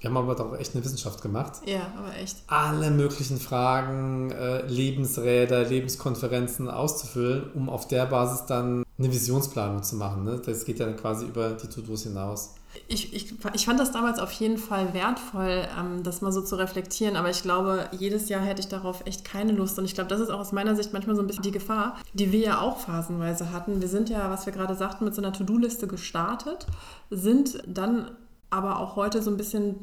Wir 0.00 0.10
haben 0.10 0.16
aber 0.18 0.34
doch 0.34 0.58
echt 0.58 0.74
eine 0.74 0.84
Wissenschaft 0.84 1.22
gemacht. 1.22 1.62
Ja, 1.64 1.90
aber 1.96 2.14
echt. 2.14 2.36
Alle 2.46 2.90
möglichen 2.90 3.38
Fragen, 3.38 4.30
äh, 4.32 4.66
Lebensräder, 4.66 5.64
Lebenskonferenzen 5.64 6.68
auszufüllen, 6.68 7.50
um 7.54 7.70
auf 7.70 7.88
der 7.88 8.04
Basis 8.04 8.44
dann 8.44 8.84
eine 8.98 9.10
Visionsplanung 9.10 9.82
zu 9.82 9.96
machen. 9.96 10.24
Ne? 10.24 10.42
Das 10.44 10.66
geht 10.66 10.78
ja 10.78 10.92
quasi 10.92 11.24
über 11.24 11.50
die 11.50 11.68
To-Dos 11.68 12.02
hinaus 12.02 12.50
ich, 12.88 13.14
ich, 13.14 13.34
ich 13.54 13.64
fand 13.64 13.80
das 13.80 13.92
damals 13.92 14.18
auf 14.18 14.32
jeden 14.32 14.58
Fall 14.58 14.94
wertvoll, 14.94 15.66
ähm, 15.78 16.02
das 16.02 16.20
mal 16.20 16.32
so 16.32 16.42
zu 16.42 16.56
reflektieren, 16.56 17.16
aber 17.16 17.30
ich 17.30 17.42
glaube, 17.42 17.88
jedes 17.92 18.28
Jahr 18.28 18.42
hätte 18.42 18.60
ich 18.60 18.68
darauf 18.68 19.06
echt 19.06 19.24
keine 19.24 19.52
Lust. 19.52 19.78
Und 19.78 19.84
ich 19.84 19.94
glaube, 19.94 20.08
das 20.08 20.20
ist 20.20 20.30
auch 20.30 20.40
aus 20.40 20.52
meiner 20.52 20.76
Sicht 20.76 20.92
manchmal 20.92 21.16
so 21.16 21.22
ein 21.22 21.26
bisschen 21.26 21.42
die 21.42 21.50
Gefahr, 21.50 21.96
die 22.12 22.32
wir 22.32 22.40
ja 22.40 22.60
auch 22.60 22.78
phasenweise 22.78 23.52
hatten. 23.52 23.80
Wir 23.80 23.88
sind 23.88 24.08
ja, 24.08 24.30
was 24.30 24.46
wir 24.46 24.52
gerade 24.52 24.74
sagten, 24.74 25.04
mit 25.04 25.14
so 25.14 25.22
einer 25.22 25.32
To-Do-Liste 25.32 25.86
gestartet, 25.86 26.66
sind 27.10 27.62
dann 27.66 28.10
aber 28.50 28.78
auch 28.78 28.96
heute 28.96 29.22
so 29.22 29.30
ein 29.30 29.36
bisschen 29.36 29.76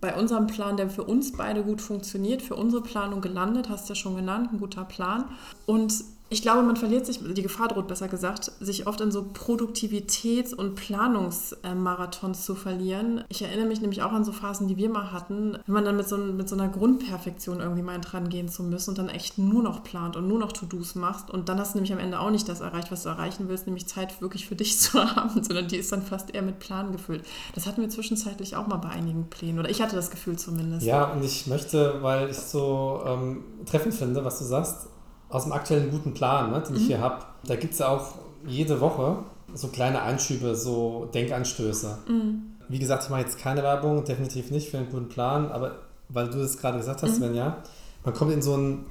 bei 0.00 0.16
unserem 0.16 0.46
Plan, 0.46 0.76
der 0.76 0.90
für 0.90 1.04
uns 1.04 1.32
beide 1.32 1.62
gut 1.62 1.80
funktioniert, 1.80 2.42
für 2.42 2.56
unsere 2.56 2.82
Planung 2.82 3.20
gelandet, 3.20 3.68
hast 3.68 3.88
du 3.88 3.92
ja 3.92 3.94
schon 3.94 4.16
genannt, 4.16 4.52
ein 4.52 4.58
guter 4.58 4.84
Plan. 4.84 5.24
Und 5.66 5.94
ich 6.32 6.40
glaube, 6.40 6.62
man 6.62 6.76
verliert 6.76 7.04
sich, 7.04 7.20
die 7.22 7.42
Gefahr 7.42 7.68
droht 7.68 7.88
besser 7.88 8.08
gesagt, 8.08 8.52
sich 8.58 8.86
oft 8.86 9.00
in 9.02 9.12
so 9.12 9.22
Produktivitäts- 9.22 10.54
und 10.54 10.76
Planungsmarathons 10.76 12.46
zu 12.46 12.54
verlieren. 12.54 13.22
Ich 13.28 13.42
erinnere 13.42 13.66
mich 13.66 13.82
nämlich 13.82 14.02
auch 14.02 14.12
an 14.12 14.24
so 14.24 14.32
Phasen, 14.32 14.66
die 14.66 14.78
wir 14.78 14.88
mal 14.88 15.12
hatten, 15.12 15.58
wenn 15.66 15.74
man 15.74 15.84
dann 15.84 15.96
mit 15.96 16.08
so, 16.08 16.16
mit 16.16 16.48
so 16.48 16.56
einer 16.56 16.68
Grundperfektion 16.68 17.60
irgendwie 17.60 17.82
meint, 17.82 18.10
dran 18.10 18.30
gehen 18.30 18.48
zu 18.48 18.62
müssen 18.62 18.90
und 18.90 18.98
dann 18.98 19.10
echt 19.10 19.36
nur 19.36 19.62
noch 19.62 19.84
plant 19.84 20.16
und 20.16 20.26
nur 20.26 20.38
noch 20.38 20.52
To-Dos 20.52 20.94
macht. 20.94 21.30
Und 21.30 21.50
dann 21.50 21.58
hast 21.58 21.74
du 21.74 21.78
nämlich 21.78 21.92
am 21.92 21.98
Ende 21.98 22.18
auch 22.18 22.30
nicht 22.30 22.48
das 22.48 22.60
erreicht, 22.60 22.90
was 22.90 23.02
du 23.02 23.10
erreichen 23.10 23.48
willst, 23.48 23.66
nämlich 23.66 23.86
Zeit 23.86 24.22
wirklich 24.22 24.46
für 24.46 24.56
dich 24.62 24.78
zu 24.78 25.04
haben, 25.04 25.44
sondern 25.44 25.68
die 25.68 25.76
ist 25.76 25.92
dann 25.92 26.02
fast 26.02 26.34
eher 26.34 26.42
mit 26.42 26.60
Plan 26.60 26.92
gefüllt. 26.92 27.24
Das 27.54 27.66
hatten 27.66 27.82
wir 27.82 27.90
zwischenzeitlich 27.90 28.56
auch 28.56 28.66
mal 28.66 28.76
bei 28.76 28.88
einigen 28.88 29.28
Plänen, 29.28 29.58
oder 29.58 29.68
ich 29.68 29.82
hatte 29.82 29.96
das 29.96 30.10
Gefühl 30.10 30.38
zumindest. 30.38 30.86
Ja, 30.86 31.12
und 31.12 31.22
ich 31.22 31.46
möchte, 31.46 32.02
weil 32.02 32.30
ich 32.30 32.38
so 32.38 33.02
ähm, 33.06 33.44
treffend 33.66 33.94
finde, 33.94 34.24
was 34.24 34.38
du 34.38 34.44
sagst, 34.44 34.88
aus 35.32 35.44
dem 35.44 35.52
aktuellen 35.52 35.90
guten 35.90 36.12
Plan, 36.14 36.50
ne, 36.50 36.60
den 36.60 36.74
mhm. 36.74 36.80
ich 36.80 36.86
hier 36.86 37.00
habe, 37.00 37.24
da 37.46 37.56
gibt 37.56 37.72
es 37.72 37.78
ja 37.78 37.88
auch 37.88 38.14
jede 38.46 38.80
Woche 38.80 39.18
so 39.54 39.68
kleine 39.68 40.02
Einschübe, 40.02 40.54
so 40.54 41.08
Denkanstöße. 41.12 41.98
Mhm. 42.06 42.42
Wie 42.68 42.78
gesagt, 42.78 43.04
ich 43.04 43.10
mache 43.10 43.22
jetzt 43.22 43.38
keine 43.38 43.62
Werbung, 43.62 44.04
definitiv 44.04 44.50
nicht 44.50 44.70
für 44.70 44.78
einen 44.78 44.90
guten 44.90 45.08
Plan, 45.08 45.50
aber 45.50 45.76
weil 46.08 46.28
du 46.28 46.38
das 46.38 46.58
gerade 46.58 46.78
gesagt 46.78 47.02
hast, 47.02 47.12
mhm. 47.12 47.16
Svenja, 47.16 47.56
man 48.04 48.14
kommt 48.14 48.32
in 48.32 48.42
so 48.42 48.54
einen 48.54 48.86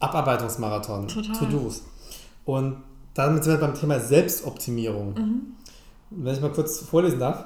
Abarbeitungsmarathon, 0.00 1.08
To-Dos. 1.08 1.82
Und 2.44 2.78
damit 3.14 3.44
sind 3.44 3.54
wir 3.54 3.60
beim 3.60 3.74
Thema 3.74 4.00
Selbstoptimierung. 4.00 5.14
Mhm. 5.14 5.42
Wenn 6.10 6.34
ich 6.34 6.40
mal 6.40 6.52
kurz 6.52 6.78
vorlesen 6.80 7.18
darf, 7.18 7.44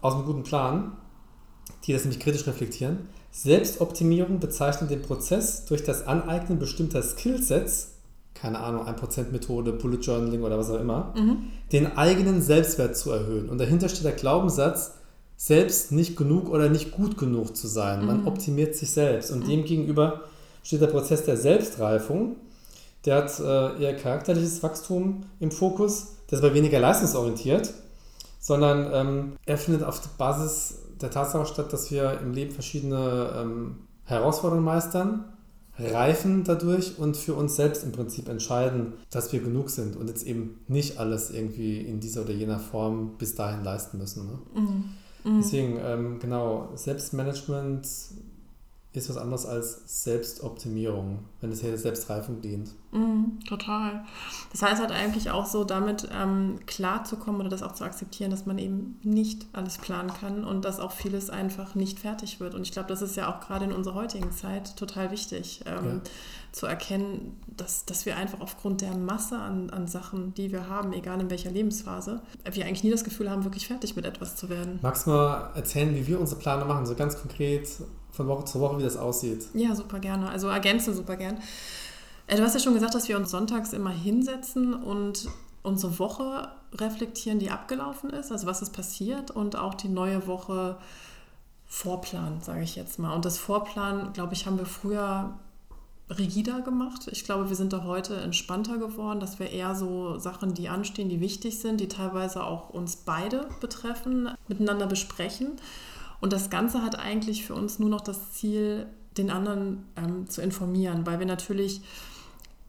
aus 0.00 0.14
einem 0.14 0.24
guten 0.24 0.42
Plan, 0.42 0.92
die 1.84 1.92
das 1.92 2.02
nämlich 2.04 2.20
kritisch 2.20 2.46
reflektieren. 2.46 3.08
Selbstoptimierung 3.32 4.38
bezeichnet 4.38 4.90
den 4.90 5.02
Prozess 5.02 5.64
durch 5.64 5.82
das 5.82 6.06
Aneignen 6.06 6.58
bestimmter 6.58 7.02
Skillsets, 7.02 7.94
keine 8.34 8.60
Ahnung, 8.60 8.86
1% 8.86 9.30
Methode, 9.32 9.72
Bullet 9.72 10.00
Journaling 10.00 10.42
oder 10.42 10.58
was 10.58 10.70
auch 10.70 10.78
immer, 10.78 11.14
mhm. 11.16 11.44
den 11.72 11.96
eigenen 11.96 12.42
Selbstwert 12.42 12.96
zu 12.96 13.10
erhöhen. 13.10 13.48
Und 13.48 13.58
dahinter 13.58 13.88
steht 13.88 14.04
der 14.04 14.12
Glaubenssatz, 14.12 14.92
selbst 15.36 15.90
nicht 15.90 16.16
genug 16.16 16.50
oder 16.50 16.68
nicht 16.68 16.92
gut 16.92 17.16
genug 17.18 17.56
zu 17.56 17.66
sein. 17.66 18.04
Man 18.06 18.20
mhm. 18.20 18.26
optimiert 18.28 18.76
sich 18.76 18.90
selbst. 18.92 19.32
Und 19.32 19.44
mhm. 19.44 19.48
demgegenüber 19.48 20.20
steht 20.62 20.82
der 20.82 20.86
Prozess 20.86 21.24
der 21.24 21.36
Selbstreifung. 21.36 22.36
Der 23.06 23.16
hat 23.16 23.40
äh, 23.40 23.82
eher 23.82 23.96
charakterliches 23.96 24.62
Wachstum 24.62 25.22
im 25.40 25.50
Fokus. 25.50 26.16
Der 26.30 26.38
ist 26.38 26.44
aber 26.44 26.54
weniger 26.54 26.78
leistungsorientiert, 26.78 27.72
sondern 28.38 28.90
ähm, 28.92 29.32
er 29.44 29.58
findet 29.58 29.82
auf 29.82 30.00
Basis 30.16 30.81
der 31.02 31.10
Tatsache 31.10 31.46
statt, 31.46 31.72
dass 31.72 31.90
wir 31.90 32.20
im 32.20 32.32
Leben 32.32 32.52
verschiedene 32.52 33.32
ähm, 33.36 33.76
Herausforderungen 34.04 34.64
meistern, 34.64 35.24
reifen 35.78 36.44
dadurch 36.44 36.98
und 36.98 37.16
für 37.16 37.34
uns 37.34 37.56
selbst 37.56 37.82
im 37.82 37.92
Prinzip 37.92 38.28
entscheiden, 38.28 38.94
dass 39.10 39.32
wir 39.32 39.40
genug 39.40 39.70
sind 39.70 39.96
und 39.96 40.08
jetzt 40.08 40.26
eben 40.26 40.60
nicht 40.68 40.98
alles 40.98 41.30
irgendwie 41.30 41.80
in 41.80 41.98
dieser 41.98 42.22
oder 42.22 42.32
jener 42.32 42.58
Form 42.58 43.16
bis 43.18 43.34
dahin 43.34 43.64
leisten 43.64 43.98
müssen. 43.98 44.26
Ne? 44.26 44.38
Mhm. 44.54 44.84
Mhm. 45.24 45.40
Deswegen, 45.40 45.78
ähm, 45.82 46.18
genau, 46.18 46.70
Selbstmanagement 46.74 47.86
ist 48.94 49.08
was 49.08 49.16
anderes 49.16 49.46
als 49.46 50.02
Selbstoptimierung, 50.02 51.20
wenn 51.40 51.50
es 51.50 51.60
hier 51.60 51.70
der 51.70 51.78
Selbstreifung 51.78 52.42
dient. 52.42 52.74
Mm, 52.90 53.40
total. 53.48 54.04
Das 54.50 54.60
heißt 54.60 54.82
halt 54.82 54.92
eigentlich 54.92 55.30
auch 55.30 55.46
so, 55.46 55.64
damit 55.64 56.08
ähm, 56.12 56.58
klarzukommen 56.66 57.40
oder 57.40 57.48
das 57.48 57.62
auch 57.62 57.72
zu 57.72 57.84
akzeptieren, 57.84 58.30
dass 58.30 58.44
man 58.44 58.58
eben 58.58 59.00
nicht 59.02 59.46
alles 59.54 59.78
planen 59.78 60.12
kann 60.12 60.44
und 60.44 60.66
dass 60.66 60.78
auch 60.78 60.92
vieles 60.92 61.30
einfach 61.30 61.74
nicht 61.74 62.00
fertig 62.00 62.38
wird. 62.38 62.54
Und 62.54 62.62
ich 62.62 62.72
glaube, 62.72 62.88
das 62.88 63.00
ist 63.00 63.16
ja 63.16 63.34
auch 63.34 63.40
gerade 63.40 63.64
in 63.64 63.72
unserer 63.72 63.94
heutigen 63.94 64.30
Zeit 64.30 64.76
total 64.76 65.10
wichtig, 65.10 65.62
ähm, 65.64 65.86
ja. 65.86 66.00
zu 66.52 66.66
erkennen, 66.66 67.40
dass, 67.46 67.86
dass 67.86 68.04
wir 68.04 68.18
einfach 68.18 68.42
aufgrund 68.42 68.82
der 68.82 68.94
Masse 68.94 69.38
an, 69.38 69.70
an 69.70 69.86
Sachen, 69.86 70.34
die 70.34 70.52
wir 70.52 70.68
haben, 70.68 70.92
egal 70.92 71.18
in 71.18 71.30
welcher 71.30 71.50
Lebensphase, 71.50 72.20
wir 72.50 72.66
eigentlich 72.66 72.84
nie 72.84 72.90
das 72.90 73.04
Gefühl 73.04 73.30
haben, 73.30 73.44
wirklich 73.44 73.68
fertig 73.68 73.96
mit 73.96 74.04
etwas 74.04 74.36
zu 74.36 74.50
werden. 74.50 74.80
Magst 74.82 75.06
du 75.06 75.10
mal 75.12 75.50
erzählen, 75.54 75.94
wie 75.94 76.06
wir 76.06 76.20
unsere 76.20 76.38
Pläne 76.38 76.66
machen, 76.66 76.84
so 76.84 76.94
ganz 76.94 77.18
konkret? 77.18 77.68
Von 78.12 78.28
Woche 78.28 78.44
zu 78.44 78.60
Woche, 78.60 78.78
wie 78.78 78.82
das 78.82 78.96
aussieht. 78.96 79.46
Ja, 79.54 79.74
super 79.74 79.98
gerne. 79.98 80.28
Also 80.28 80.48
ergänze 80.48 80.94
super 80.94 81.16
gern. 81.16 81.38
Äh, 82.26 82.36
du 82.36 82.42
hast 82.42 82.54
ja 82.54 82.60
schon 82.60 82.74
gesagt, 82.74 82.94
dass 82.94 83.08
wir 83.08 83.16
uns 83.16 83.30
sonntags 83.30 83.72
immer 83.72 83.90
hinsetzen 83.90 84.74
und 84.74 85.28
unsere 85.62 85.98
Woche 85.98 86.48
reflektieren, 86.74 87.38
die 87.38 87.50
abgelaufen 87.50 88.10
ist, 88.10 88.32
also 88.32 88.46
was 88.46 88.62
ist 88.62 88.72
passiert 88.72 89.30
und 89.30 89.56
auch 89.56 89.74
die 89.74 89.88
neue 89.88 90.26
Woche 90.26 90.76
vorplanen, 91.66 92.42
sage 92.42 92.62
ich 92.62 92.76
jetzt 92.76 92.98
mal. 92.98 93.14
Und 93.14 93.24
das 93.24 93.38
Vorplanen, 93.38 94.12
glaube 94.12 94.34
ich, 94.34 94.46
haben 94.46 94.58
wir 94.58 94.66
früher 94.66 95.38
rigider 96.10 96.60
gemacht. 96.60 97.08
Ich 97.10 97.24
glaube, 97.24 97.48
wir 97.48 97.56
sind 97.56 97.72
da 97.72 97.84
heute 97.84 98.16
entspannter 98.16 98.76
geworden, 98.76 99.20
dass 99.20 99.38
wir 99.38 99.50
eher 99.50 99.74
so 99.74 100.18
Sachen, 100.18 100.52
die 100.52 100.68
anstehen, 100.68 101.08
die 101.08 101.20
wichtig 101.20 101.58
sind, 101.58 101.80
die 101.80 101.88
teilweise 101.88 102.44
auch 102.44 102.70
uns 102.70 102.96
beide 102.96 103.48
betreffen, 103.60 104.30
miteinander 104.48 104.86
besprechen 104.86 105.52
und 106.22 106.32
das 106.32 106.50
Ganze 106.50 106.82
hat 106.82 106.98
eigentlich 106.98 107.44
für 107.44 107.54
uns 107.54 107.80
nur 107.80 107.90
noch 107.90 108.00
das 108.00 108.32
Ziel, 108.32 108.86
den 109.18 109.28
anderen 109.28 109.84
ähm, 109.96 110.30
zu 110.30 110.40
informieren, 110.40 111.04
weil 111.04 111.18
wir 111.18 111.26
natürlich 111.26 111.82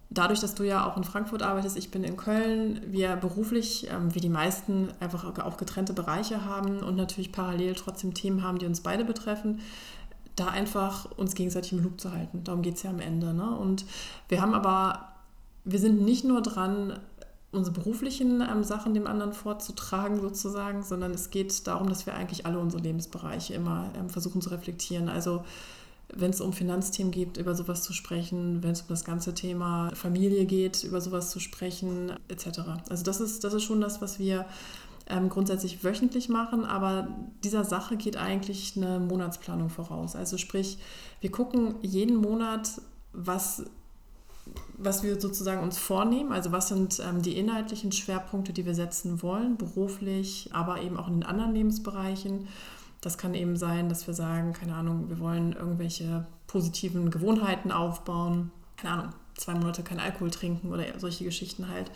dadurch, 0.09 0.39
dass 0.39 0.55
du 0.55 0.63
ja 0.63 0.89
auch 0.89 0.97
in 0.97 1.03
Frankfurt 1.03 1.43
arbeitest, 1.43 1.77
ich 1.77 1.91
bin 1.91 2.03
in 2.03 2.17
Köln, 2.17 2.81
wir 2.87 3.15
beruflich, 3.15 3.87
ähm, 3.91 4.13
wie 4.15 4.19
die 4.19 4.29
meisten, 4.29 4.89
einfach 4.99 5.37
auch 5.37 5.57
getrennte 5.57 5.93
Bereiche 5.93 6.43
haben 6.43 6.79
und 6.79 6.95
natürlich 6.95 7.31
parallel 7.31 7.75
trotzdem 7.75 8.15
Themen 8.15 8.41
haben, 8.41 8.57
die 8.57 8.65
uns 8.65 8.81
beide 8.81 9.05
betreffen, 9.05 9.61
da 10.35 10.47
einfach 10.47 11.05
uns 11.15 11.35
gegenseitig 11.35 11.73
im 11.73 11.83
Loop 11.83 12.01
zu 12.01 12.11
halten. 12.11 12.43
Darum 12.43 12.63
geht 12.63 12.77
es 12.77 12.83
ja 12.83 12.89
am 12.89 12.99
Ende. 12.99 13.35
Ne? 13.35 13.55
Und 13.55 13.85
wir 14.29 14.41
haben 14.41 14.55
aber, 14.55 15.09
wir 15.63 15.77
sind 15.77 16.01
nicht 16.01 16.25
nur 16.25 16.41
dran, 16.41 16.99
unsere 17.53 17.73
beruflichen 17.73 18.41
ähm, 18.41 18.63
Sachen 18.63 18.93
dem 18.93 19.07
anderen 19.07 19.33
vorzutragen 19.33 20.19
sozusagen, 20.19 20.83
sondern 20.83 21.11
es 21.11 21.29
geht 21.29 21.65
darum, 21.67 21.87
dass 21.87 22.05
wir 22.05 22.15
eigentlich 22.15 22.45
alle 22.45 22.59
unsere 22.59 22.81
Lebensbereiche 22.81 23.53
immer 23.53 23.91
ähm, 23.97 24.09
versuchen 24.09 24.41
zu 24.41 24.49
reflektieren. 24.49 25.07
Also 25.07 25.43
wenn 26.15 26.31
es 26.31 26.41
um 26.41 26.53
Finanzthemen 26.53 27.11
geht, 27.11 27.37
über 27.37 27.55
sowas 27.55 27.81
zu 27.81 27.93
sprechen, 27.93 28.61
wenn 28.61 28.71
es 28.71 28.81
um 28.81 28.87
das 28.89 29.03
ganze 29.03 29.33
Thema 29.33 29.91
Familie 29.95 30.45
geht, 30.45 30.83
über 30.83 31.01
sowas 31.01 31.31
zu 31.31 31.39
sprechen, 31.39 32.13
etc. 32.27 32.59
Also 32.89 33.03
das 33.03 33.19
ist, 33.19 33.43
das 33.43 33.53
ist 33.53 33.63
schon 33.63 33.81
das, 33.81 34.01
was 34.01 34.19
wir 34.19 34.45
ähm, 35.07 35.29
grundsätzlich 35.29 35.83
wöchentlich 35.83 36.29
machen, 36.29 36.65
aber 36.65 37.07
dieser 37.43 37.63
Sache 37.63 37.97
geht 37.97 38.17
eigentlich 38.17 38.77
eine 38.77 38.99
Monatsplanung 38.99 39.69
voraus. 39.69 40.15
Also 40.15 40.37
sprich, 40.37 40.77
wir 41.21 41.31
gucken 41.31 41.75
jeden 41.81 42.15
Monat, 42.15 42.81
was 43.11 43.63
was 44.77 45.03
wir 45.03 45.19
sozusagen 45.19 45.61
uns 45.61 45.77
vornehmen, 45.77 46.31
also 46.31 46.51
was 46.51 46.67
sind 46.67 46.99
ähm, 46.99 47.21
die 47.21 47.37
inhaltlichen 47.37 47.91
Schwerpunkte, 47.91 48.53
die 48.53 48.65
wir 48.65 48.75
setzen 48.75 49.21
wollen, 49.21 49.57
beruflich, 49.57 50.49
aber 50.51 50.81
eben 50.81 50.97
auch 50.97 51.07
in 51.07 51.15
den 51.15 51.23
anderen 51.23 51.53
Lebensbereichen. 51.53 52.47
Das 53.01 53.17
kann 53.17 53.33
eben 53.33 53.57
sein, 53.57 53.89
dass 53.89 54.07
wir 54.07 54.13
sagen, 54.13 54.53
keine 54.53 54.75
Ahnung, 54.75 55.09
wir 55.09 55.19
wollen 55.19 55.53
irgendwelche 55.53 56.25
positiven 56.47 57.11
Gewohnheiten 57.11 57.71
aufbauen, 57.71 58.51
keine 58.77 58.93
Ahnung, 58.93 59.13
zwei 59.35 59.53
Monate 59.53 59.83
kein 59.83 59.99
Alkohol 59.99 60.31
trinken 60.31 60.71
oder 60.71 60.83
solche 60.99 61.23
Geschichten 61.23 61.69
halt 61.69 61.91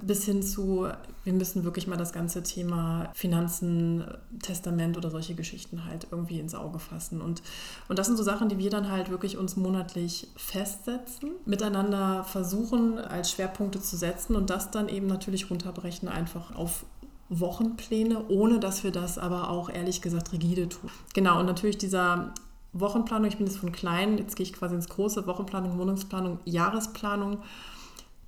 bis 0.00 0.24
hin 0.24 0.42
zu, 0.42 0.88
wir 1.24 1.32
müssen 1.32 1.64
wirklich 1.64 1.86
mal 1.86 1.96
das 1.96 2.12
ganze 2.12 2.42
Thema 2.42 3.10
Finanzen, 3.14 4.04
Testament 4.42 4.96
oder 4.96 5.10
solche 5.10 5.34
Geschichten 5.34 5.84
halt 5.84 6.08
irgendwie 6.10 6.38
ins 6.38 6.54
Auge 6.54 6.78
fassen. 6.78 7.20
Und, 7.20 7.42
und 7.88 7.98
das 7.98 8.06
sind 8.06 8.16
so 8.16 8.22
Sachen, 8.22 8.48
die 8.48 8.58
wir 8.58 8.70
dann 8.70 8.90
halt 8.90 9.10
wirklich 9.10 9.36
uns 9.36 9.56
monatlich 9.56 10.28
festsetzen, 10.36 11.30
miteinander 11.46 12.24
versuchen 12.24 12.98
als 12.98 13.30
Schwerpunkte 13.30 13.80
zu 13.80 13.96
setzen 13.96 14.36
und 14.36 14.50
das 14.50 14.70
dann 14.70 14.88
eben 14.88 15.06
natürlich 15.06 15.50
runterbrechen 15.50 16.08
einfach 16.08 16.54
auf 16.54 16.84
Wochenpläne, 17.28 18.28
ohne 18.28 18.58
dass 18.58 18.84
wir 18.84 18.90
das 18.90 19.18
aber 19.18 19.50
auch 19.50 19.68
ehrlich 19.68 20.00
gesagt 20.00 20.32
rigide 20.32 20.68
tun. 20.68 20.90
Genau, 21.14 21.40
und 21.40 21.46
natürlich 21.46 21.76
dieser 21.76 22.32
Wochenplanung, 22.72 23.28
ich 23.28 23.36
bin 23.36 23.46
jetzt 23.46 23.58
von 23.58 23.72
klein, 23.72 24.18
jetzt 24.18 24.36
gehe 24.36 24.44
ich 24.44 24.52
quasi 24.52 24.74
ins 24.74 24.88
große, 24.88 25.26
Wochenplanung, 25.26 25.78
Wohnungsplanung, 25.78 26.38
Jahresplanung 26.44 27.38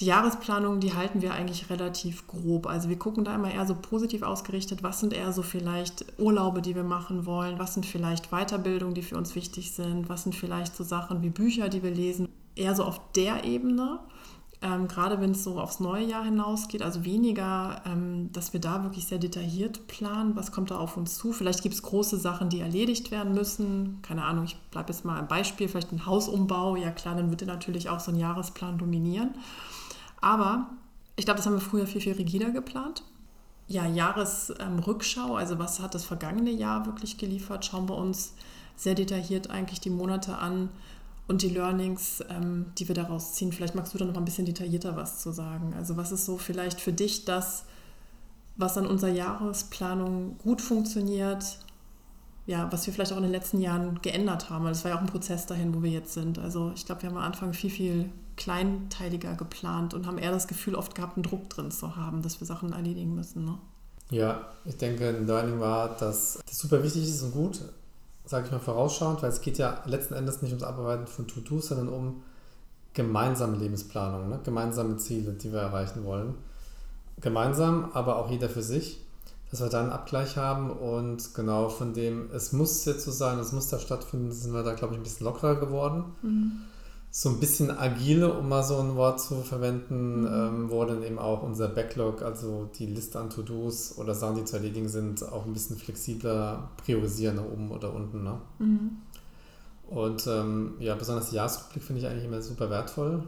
die 0.00 0.06
Jahresplanung, 0.06 0.80
die 0.80 0.94
halten 0.94 1.20
wir 1.20 1.34
eigentlich 1.34 1.68
relativ 1.68 2.26
grob. 2.26 2.66
Also 2.66 2.88
wir 2.88 2.98
gucken 2.98 3.24
da 3.24 3.34
immer 3.34 3.52
eher 3.52 3.66
so 3.66 3.74
positiv 3.74 4.22
ausgerichtet, 4.22 4.82
was 4.82 5.00
sind 5.00 5.12
eher 5.12 5.32
so 5.32 5.42
vielleicht 5.42 6.06
Urlaube, 6.18 6.62
die 6.62 6.74
wir 6.74 6.84
machen 6.84 7.26
wollen, 7.26 7.58
was 7.58 7.74
sind 7.74 7.84
vielleicht 7.84 8.30
Weiterbildungen, 8.30 8.94
die 8.94 9.02
für 9.02 9.16
uns 9.16 9.34
wichtig 9.34 9.72
sind, 9.72 10.08
was 10.08 10.22
sind 10.22 10.34
vielleicht 10.34 10.74
so 10.74 10.84
Sachen 10.84 11.22
wie 11.22 11.30
Bücher, 11.30 11.68
die 11.68 11.82
wir 11.82 11.90
lesen. 11.90 12.28
Eher 12.56 12.74
so 12.74 12.84
auf 12.84 13.00
der 13.12 13.44
Ebene, 13.44 14.00
ähm, 14.62 14.88
gerade 14.88 15.20
wenn 15.20 15.30
es 15.32 15.44
so 15.44 15.58
aufs 15.58 15.80
neue 15.80 16.04
Jahr 16.04 16.24
hinausgeht, 16.24 16.82
also 16.82 17.04
weniger, 17.04 17.82
ähm, 17.86 18.30
dass 18.32 18.52
wir 18.52 18.60
da 18.60 18.82
wirklich 18.82 19.06
sehr 19.06 19.18
detailliert 19.18 19.86
planen, 19.86 20.36
was 20.36 20.52
kommt 20.52 20.70
da 20.70 20.78
auf 20.78 20.96
uns 20.96 21.16
zu. 21.16 21.32
Vielleicht 21.32 21.62
gibt 21.62 21.74
es 21.74 21.82
große 21.82 22.18
Sachen, 22.18 22.48
die 22.48 22.60
erledigt 22.60 23.10
werden 23.10 23.34
müssen. 23.34 24.00
Keine 24.02 24.24
Ahnung, 24.24 24.44
ich 24.44 24.56
bleibe 24.70 24.92
jetzt 24.92 25.04
mal 25.04 25.18
ein 25.18 25.28
Beispiel, 25.28 25.68
vielleicht 25.68 25.92
ein 25.92 26.04
Hausumbau. 26.04 26.76
Ja 26.76 26.90
klar, 26.90 27.14
dann 27.16 27.30
wird 27.30 27.46
natürlich 27.46 27.88
auch 27.88 28.00
so 28.00 28.12
ein 28.12 28.18
Jahresplan 28.18 28.76
dominieren. 28.76 29.30
Aber 30.20 30.70
ich 31.16 31.24
glaube, 31.24 31.38
das 31.38 31.46
haben 31.46 31.54
wir 31.54 31.60
früher 31.60 31.86
viel, 31.86 32.00
viel 32.00 32.14
rigider 32.14 32.50
geplant. 32.50 33.04
Ja, 33.68 33.86
Jahresrückschau, 33.86 35.28
ähm, 35.28 35.34
also 35.36 35.58
was 35.58 35.80
hat 35.80 35.94
das 35.94 36.04
vergangene 36.04 36.50
Jahr 36.50 36.86
wirklich 36.86 37.18
geliefert, 37.18 37.64
schauen 37.64 37.88
wir 37.88 37.96
uns 37.96 38.34
sehr 38.76 38.94
detailliert 38.94 39.50
eigentlich 39.50 39.80
die 39.80 39.90
Monate 39.90 40.38
an 40.38 40.70
und 41.28 41.42
die 41.42 41.50
Learnings, 41.50 42.24
ähm, 42.28 42.66
die 42.78 42.88
wir 42.88 42.94
daraus 42.94 43.34
ziehen. 43.34 43.52
Vielleicht 43.52 43.76
magst 43.76 43.94
du 43.94 43.98
da 43.98 44.04
noch 44.04 44.16
ein 44.16 44.24
bisschen 44.24 44.46
detaillierter 44.46 44.96
was 44.96 45.20
zu 45.20 45.30
sagen. 45.30 45.74
Also 45.76 45.96
was 45.96 46.10
ist 46.10 46.26
so 46.26 46.38
vielleicht 46.38 46.80
für 46.80 46.92
dich 46.92 47.24
das, 47.24 47.64
was 48.56 48.76
an 48.76 48.86
unserer 48.86 49.12
Jahresplanung 49.12 50.38
gut 50.38 50.60
funktioniert, 50.60 51.58
ja, 52.46 52.70
was 52.72 52.86
wir 52.86 52.92
vielleicht 52.92 53.12
auch 53.12 53.18
in 53.18 53.22
den 53.22 53.32
letzten 53.32 53.60
Jahren 53.60 54.00
geändert 54.02 54.50
haben. 54.50 54.66
Es 54.66 54.82
war 54.82 54.90
ja 54.90 54.96
auch 54.96 55.02
ein 55.02 55.06
Prozess 55.06 55.46
dahin, 55.46 55.72
wo 55.74 55.82
wir 55.82 55.90
jetzt 55.90 56.14
sind. 56.14 56.38
Also 56.38 56.72
ich 56.74 56.84
glaube, 56.84 57.02
wir 57.02 57.10
haben 57.10 57.16
am 57.16 57.22
Anfang 57.22 57.52
viel, 57.52 57.70
viel 57.70 58.10
kleinteiliger 58.40 59.34
geplant 59.34 59.92
und 59.92 60.06
haben 60.06 60.16
eher 60.16 60.32
das 60.32 60.48
Gefühl 60.48 60.74
oft 60.74 60.94
gehabt, 60.94 61.16
einen 61.16 61.24
Druck 61.24 61.50
drin 61.50 61.70
zu 61.70 61.94
haben, 61.94 62.22
dass 62.22 62.40
wir 62.40 62.46
Sachen 62.46 62.72
erledigen 62.72 63.14
müssen. 63.14 63.44
Ne? 63.44 63.58
Ja, 64.08 64.46
ich 64.64 64.78
denke, 64.78 65.08
ein 65.08 65.26
Learning 65.26 65.60
war, 65.60 65.90
dass 65.96 66.40
das 66.46 66.58
super 66.58 66.82
wichtig 66.82 67.04
ist 67.04 67.22
und 67.22 67.32
gut, 67.32 67.60
sage 68.24 68.46
ich 68.46 68.52
mal 68.52 68.58
vorausschauend, 68.58 69.22
weil 69.22 69.28
es 69.28 69.42
geht 69.42 69.58
ja 69.58 69.82
letzten 69.84 70.14
Endes 70.14 70.40
nicht 70.40 70.52
ums 70.52 70.64
Abarbeiten 70.64 71.06
von 71.06 71.28
To-Dos, 71.28 71.68
sondern 71.68 71.88
um 71.88 72.22
gemeinsame 72.94 73.58
Lebensplanung, 73.58 74.30
ne? 74.30 74.40
gemeinsame 74.42 74.96
Ziele, 74.96 75.32
die 75.32 75.52
wir 75.52 75.60
erreichen 75.60 76.04
wollen. 76.04 76.34
Gemeinsam, 77.20 77.90
aber 77.92 78.16
auch 78.16 78.30
jeder 78.30 78.48
für 78.48 78.62
sich, 78.62 79.04
dass 79.50 79.60
wir 79.60 79.68
da 79.68 79.82
einen 79.82 79.90
Abgleich 79.90 80.38
haben 80.38 80.70
und 80.70 81.34
genau 81.34 81.68
von 81.68 81.92
dem, 81.92 82.30
es 82.32 82.52
muss 82.52 82.86
jetzt 82.86 83.04
so 83.04 83.10
sein, 83.10 83.38
es 83.38 83.52
muss 83.52 83.68
da 83.68 83.78
stattfinden, 83.78 84.32
sind 84.32 84.54
wir 84.54 84.62
da, 84.62 84.72
glaube 84.72 84.94
ich, 84.94 85.00
ein 85.00 85.02
bisschen 85.02 85.26
lockerer 85.26 85.56
geworden. 85.56 86.04
Mhm 86.22 86.52
so 87.12 87.28
ein 87.28 87.40
bisschen 87.40 87.70
agile, 87.70 88.32
um 88.32 88.48
mal 88.48 88.62
so 88.62 88.78
ein 88.78 88.94
Wort 88.94 89.20
zu 89.20 89.42
verwenden, 89.42 90.26
ähm, 90.26 90.70
wo 90.70 90.84
dann 90.84 91.02
eben 91.02 91.18
auch 91.18 91.42
unser 91.42 91.68
Backlog, 91.68 92.22
also 92.22 92.70
die 92.78 92.86
Liste 92.86 93.18
an 93.18 93.30
To-Dos 93.30 93.98
oder 93.98 94.14
Sachen, 94.14 94.36
die 94.36 94.44
zu 94.44 94.56
erledigen 94.56 94.88
sind, 94.88 95.22
auch 95.24 95.44
ein 95.44 95.52
bisschen 95.52 95.76
flexibler 95.76 96.70
priorisieren, 96.84 97.36
nach 97.36 97.44
oben 97.44 97.72
oder 97.72 97.92
unten. 97.92 98.22
Ne? 98.22 98.40
Mhm. 98.60 98.90
Und 99.88 100.24
ähm, 100.28 100.74
ja, 100.78 100.94
besonders 100.94 101.30
der 101.30 101.38
Jahresrückblick 101.38 101.82
finde 101.82 102.02
ich 102.02 102.06
eigentlich 102.06 102.24
immer 102.24 102.40
super 102.42 102.70
wertvoll. 102.70 103.24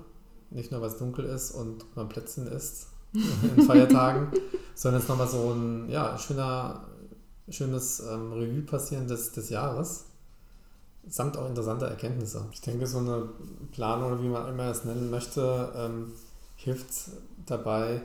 Nicht 0.51 0.71
nur, 0.71 0.81
weil 0.81 0.91
es 0.91 0.99
dunkel 0.99 1.25
ist 1.25 1.51
und 1.51 1.85
man 1.97 2.09
Plätzchen 2.09 2.47
isst 2.47 2.87
in 3.13 3.65
Feiertagen, 3.65 4.29
sondern 4.77 4.99
es 4.99 5.05
ist 5.05 5.09
nochmal 5.09 5.29
so 5.29 5.53
ein 5.53 5.91
ja, 5.91 6.17
schöner, 6.19 6.87
schönes 7.49 7.99
ähm, 7.99 8.33
Revue 8.33 8.63
passieren 8.63 9.09
des, 9.09 9.33
des 9.33 9.51
Jahres 9.51 10.05
samt 11.09 11.37
auch 11.37 11.49
interessante 11.49 11.87
Erkenntnisse. 11.87 12.47
Ich 12.53 12.61
denke, 12.61 12.87
so 12.87 12.99
eine 12.99 13.29
Planung 13.73 14.13
oder 14.13 14.23
wie 14.23 14.29
man 14.29 14.49
immer 14.49 14.71
es 14.71 14.85
nennen 14.85 15.11
möchte, 15.11 15.73
ähm, 15.77 16.13
hilft 16.57 17.11
dabei, 17.47 18.03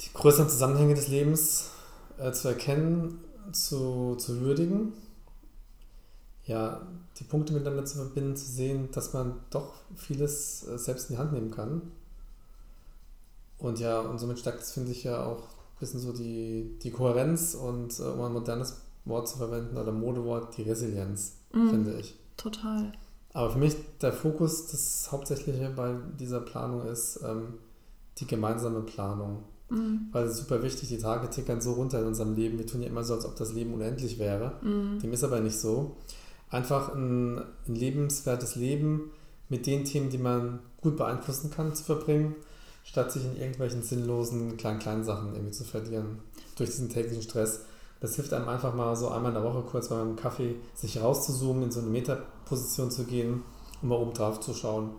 die 0.00 0.12
größeren 0.12 0.48
Zusammenhänge 0.48 0.94
des 0.94 1.08
Lebens 1.08 1.70
äh, 2.18 2.32
zu 2.32 2.48
erkennen, 2.48 3.20
zu, 3.52 4.16
zu 4.16 4.40
würdigen, 4.40 4.92
ja, 6.44 6.86
die 7.18 7.24
Punkte 7.24 7.52
miteinander 7.52 7.84
zu 7.84 7.96
verbinden, 7.96 8.36
zu 8.36 8.46
sehen, 8.46 8.88
dass 8.92 9.12
man 9.12 9.40
doch 9.50 9.74
vieles 9.96 10.66
äh, 10.66 10.78
selbst 10.78 11.08
in 11.08 11.16
die 11.16 11.18
Hand 11.18 11.32
nehmen 11.32 11.50
kann. 11.50 11.82
Und 13.58 13.80
ja, 13.80 14.00
und 14.00 14.18
somit 14.18 14.38
stärkt 14.38 14.62
es, 14.62 14.72
finde 14.72 14.92
ich, 14.92 15.04
ja 15.04 15.24
auch 15.24 15.38
ein 15.38 15.80
bisschen 15.80 16.00
so 16.00 16.12
die, 16.12 16.76
die 16.82 16.90
Kohärenz 16.90 17.54
und, 17.54 17.98
äh, 17.98 18.02
um 18.02 18.20
ein 18.20 18.32
modernes 18.32 18.76
Wort 19.04 19.28
zu 19.28 19.38
verwenden 19.38 19.76
oder 19.76 19.92
Modewort, 19.92 20.56
die 20.56 20.62
Resilienz 20.62 21.36
mhm. 21.56 21.70
finde 21.70 21.92
ich. 21.98 22.14
Total. 22.36 22.92
Aber 23.32 23.50
für 23.50 23.58
mich 23.58 23.76
der 24.00 24.12
Fokus, 24.12 24.68
das 24.68 25.08
Hauptsächliche 25.10 25.70
bei 25.76 25.94
dieser 26.18 26.40
Planung 26.40 26.86
ist 26.86 27.20
ähm, 27.22 27.54
die 28.18 28.26
gemeinsame 28.26 28.80
Planung. 28.80 29.42
Mhm. 29.68 30.08
Weil 30.12 30.24
es 30.24 30.32
ist 30.32 30.38
super 30.38 30.62
wichtig, 30.62 30.88
die 30.88 30.98
Tage 30.98 31.28
tickern 31.28 31.60
so 31.60 31.72
runter 31.72 32.00
in 32.00 32.06
unserem 32.06 32.34
Leben. 32.34 32.58
Wir 32.58 32.66
tun 32.66 32.82
ja 32.82 32.88
immer 32.88 33.04
so, 33.04 33.14
als 33.14 33.26
ob 33.26 33.36
das 33.36 33.52
Leben 33.52 33.74
unendlich 33.74 34.18
wäre. 34.18 34.52
Mhm. 34.62 35.00
Dem 35.00 35.12
ist 35.12 35.24
aber 35.24 35.40
nicht 35.40 35.58
so. 35.58 35.96
Einfach 36.48 36.94
ein, 36.94 37.38
ein 37.38 37.74
lebenswertes 37.74 38.54
Leben 38.54 39.10
mit 39.48 39.66
den 39.66 39.84
Themen, 39.84 40.10
die 40.10 40.18
man 40.18 40.60
gut 40.80 40.96
beeinflussen 40.96 41.50
kann, 41.50 41.74
zu 41.74 41.84
verbringen, 41.84 42.36
statt 42.84 43.10
sich 43.10 43.24
in 43.24 43.36
irgendwelchen 43.36 43.82
sinnlosen 43.82 44.56
kleinen, 44.56 44.78
kleinen 44.78 45.04
Sachen 45.04 45.34
irgendwie 45.34 45.52
zu 45.52 45.64
verlieren. 45.64 46.20
Durch 46.56 46.70
diesen 46.70 46.88
täglichen 46.88 47.22
Stress. 47.22 47.64
Das 48.06 48.14
hilft 48.14 48.32
einem 48.32 48.48
einfach 48.48 48.72
mal 48.72 48.94
so 48.94 49.08
einmal 49.08 49.34
in 49.34 49.42
der 49.42 49.42
Woche 49.42 49.62
kurz 49.62 49.88
beim 49.88 50.14
Kaffee 50.14 50.54
sich 50.74 51.02
rauszuzoomen, 51.02 51.64
in 51.64 51.70
so 51.72 51.80
eine 51.80 51.88
Metaposition 51.88 52.88
zu 52.88 53.02
gehen 53.02 53.42
und 53.82 53.88
mal 53.88 53.96
oben 53.96 54.12
drauf 54.12 54.38
zu 54.38 54.54
schauen. 54.54 54.90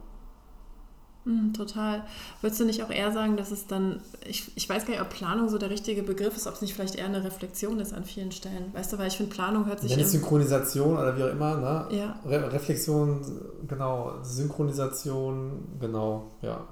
Mm, 1.23 1.53
total. 1.53 2.03
Würdest 2.41 2.59
du 2.59 2.65
nicht 2.65 2.83
auch 2.83 2.89
eher 2.89 3.13
sagen, 3.13 3.37
dass 3.37 3.51
es 3.51 3.65
dann, 3.65 4.01
ich, 4.25 4.51
ich 4.57 4.67
weiß 4.67 4.85
gar 4.85 4.91
nicht, 4.91 5.01
ob 5.01 5.09
Planung 5.09 5.47
so 5.47 5.57
der 5.57 5.69
richtige 5.69 6.03
Begriff 6.03 6.35
ist, 6.35 6.47
ob 6.47 6.55
es 6.55 6.61
nicht 6.61 6.73
vielleicht 6.73 6.95
eher 6.95 7.05
eine 7.05 7.23
Reflexion 7.23 7.79
ist 7.79 7.93
an 7.93 8.03
vielen 8.03 8.33
Stellen. 8.33 8.73
Weißt 8.73 8.91
du, 8.91 8.97
weil 8.97 9.07
ich 9.07 9.15
finde, 9.15 9.33
Planung 9.33 9.65
hört 9.67 9.79
sich. 9.79 9.97
Es 9.97 10.11
Synchronisation 10.11 10.97
oder 10.97 11.15
wie 11.15 11.23
auch 11.23 11.31
immer, 11.31 11.55
ne? 11.55 11.87
Ja. 11.95 12.19
Re 12.25 12.51
Reflexion, 12.51 13.21
genau. 13.69 14.15
Synchronisation, 14.21 15.77
genau, 15.79 16.31
ja. 16.41 16.67